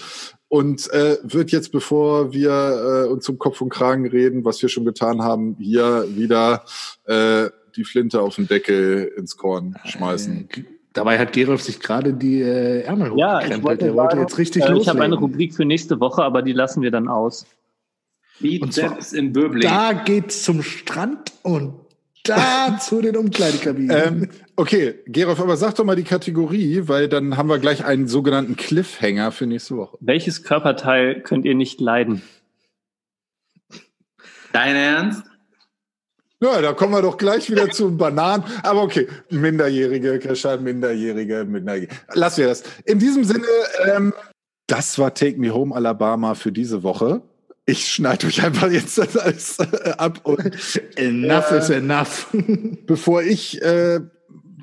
[0.48, 4.68] Und äh, wird jetzt, bevor wir äh, uns zum Kopf und Kragen reden, was wir
[4.68, 6.64] schon getan haben, hier wieder
[7.04, 10.48] äh, die Flinte auf den Deckel ins Korn schmeißen.
[10.92, 14.64] Dabei hat Gerolf sich gerade die äh, Ärmel ja, ich wollte, Der wollte jetzt richtig
[14.64, 17.46] äh, Ich habe eine Rubrik für nächste Woche, aber die lassen wir dann aus.
[18.40, 19.62] Bizeps im Böbling.
[19.62, 21.74] Da geht's zum Strand und
[22.24, 23.96] da zu den Umkleidekabinen.
[23.96, 28.08] Ähm, okay, Gerolf, aber sag doch mal die Kategorie, weil dann haben wir gleich einen
[28.08, 29.96] sogenannten Cliffhanger für nächste Woche.
[30.00, 32.22] Welches Körperteil könnt ihr nicht leiden?
[34.52, 35.29] Dein Ernst?
[36.42, 38.44] Ja, da kommen wir doch gleich wieder zu Bananen.
[38.62, 41.94] Aber okay, Minderjährige, Kescher, Minderjährige, Minderjährige.
[42.14, 42.62] Lassen wir das.
[42.86, 43.46] In diesem Sinne,
[43.84, 44.14] ähm,
[44.66, 47.20] das war Take Me Home Alabama für diese Woche.
[47.66, 50.20] Ich schneide euch einfach jetzt das alles äh, ab.
[50.22, 50.40] Und,
[50.96, 52.28] enough äh, is enough.
[52.86, 54.00] bevor ich äh,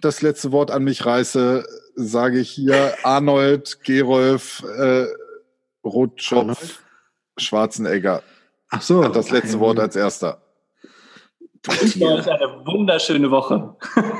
[0.01, 1.63] das letzte Wort an mich reiße,
[1.95, 5.05] sage ich hier Arnold, Gerolf, äh,
[5.86, 6.80] Rotschopf
[7.38, 8.23] Schwarzenegger.
[8.69, 9.03] Ach so.
[9.03, 10.41] Hat das letzte Wort als erster.
[11.74, 13.76] Ich wünsche euch eine wunderschöne Woche.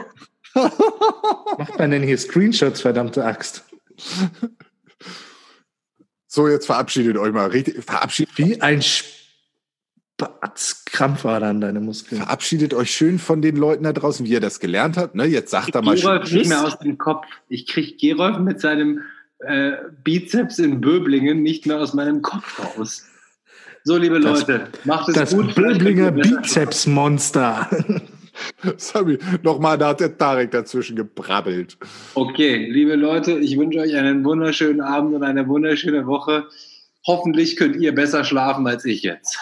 [0.53, 3.63] Macht man denn hier Screenshots, verdammte Axt?
[6.27, 7.51] So, jetzt verabschiedet euch mal.
[7.51, 8.37] Verabschiedet.
[8.37, 8.81] Wie ein
[10.19, 12.21] Spatzkrampfadern, deine Muskeln.
[12.21, 15.15] Verabschiedet euch schön von den Leuten da draußen, wie ihr das gelernt habt.
[15.15, 15.25] Ne?
[15.25, 17.25] Jetzt sagt er mal Gerolf nicht mehr aus dem Kopf.
[17.49, 19.01] Ich kriege Gerolf mit seinem
[19.39, 19.73] äh,
[20.03, 23.06] Bizeps in Böblingen nicht mehr aus meinem Kopf raus.
[23.88, 25.47] So, liebe das, Leute, macht es das gut.
[25.47, 27.69] Das Böblinger Bizepsmonster.
[28.75, 31.77] Sorry, nochmal, da hat der Tarek dazwischen gebrabbelt.
[32.13, 36.47] Okay, liebe Leute, ich wünsche euch einen wunderschönen Abend und eine wunderschöne Woche.
[37.07, 39.39] Hoffentlich könnt ihr besser schlafen als ich jetzt.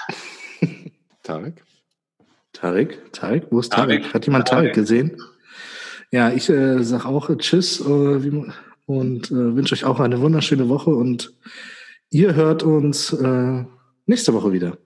[1.24, 1.64] Tarek?
[2.54, 3.14] Tarek?
[3.14, 3.48] Tarek?
[3.50, 4.02] Wo ist Tarek?
[4.04, 4.14] Tarek?
[4.14, 5.18] Hat jemand Tarek, Tarek gesehen?
[6.12, 7.84] Ja, ich äh, sage auch äh, Tschüss äh,
[8.86, 11.34] und äh, wünsche euch auch eine wunderschöne Woche und
[12.12, 13.64] ihr hört uns äh,
[14.06, 14.78] nächste Woche wieder.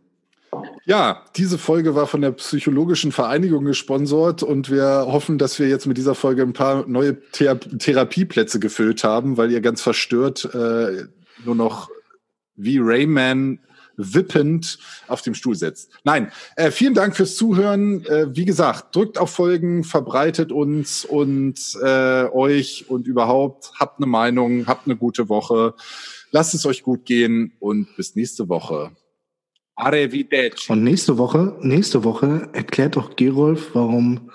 [0.86, 5.86] Ja, diese Folge war von der Psychologischen Vereinigung gesponsert und wir hoffen, dass wir jetzt
[5.86, 11.03] mit dieser Folge ein paar neue Thera Therapieplätze gefüllt haben, weil ihr ganz verstört äh,
[11.45, 11.89] nur noch
[12.55, 13.59] wie Rayman
[13.99, 15.91] wippend auf dem Stuhl sitzt.
[16.03, 18.05] Nein, äh, vielen Dank fürs Zuhören.
[18.05, 23.74] Äh, wie gesagt, drückt auf Folgen, verbreitet uns und äh, euch und überhaupt.
[23.80, 25.76] Habt eine Meinung, habt eine gute Woche.
[26.32, 28.91] Lasst es euch gut gehen und bis nächste Woche.
[29.80, 30.71] Arrivederci.
[30.71, 34.30] Und nächste Woche, nächste Woche erklärt doch Gerolf, warum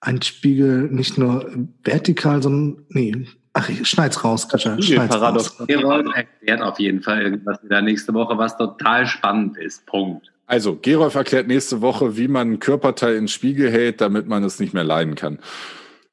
[0.00, 1.50] ein Spiegel nicht nur
[1.84, 4.80] vertikal, sondern nee, ach, ich schneid's raus, Kascha.
[4.80, 5.58] Schneid's raus.
[5.66, 9.84] Gerolf erklärt auf jeden Fall irgendwas wieder nächste Woche, was total spannend ist.
[9.86, 10.32] Punkt.
[10.46, 14.58] Also, Gerolf erklärt nächste Woche, wie man ein Körperteil ins Spiegel hält, damit man es
[14.58, 15.38] nicht mehr leiden kann.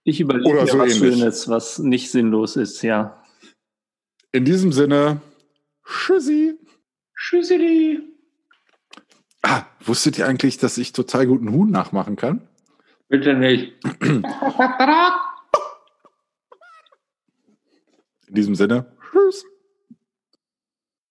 [0.04, 1.16] Ich überlege Oder so was ähnlich.
[1.18, 3.24] Schönes, was nicht sinnlos ist, ja.
[4.32, 5.22] In diesem Sinne,
[5.86, 6.56] Tschüssi.
[7.18, 8.17] Tschüssi.
[9.50, 12.42] Ah, wusstet ihr eigentlich, dass ich total guten Huhn nachmachen kann?
[13.08, 13.76] Bitte nicht.
[14.02, 14.26] In
[18.28, 18.92] diesem Sinne.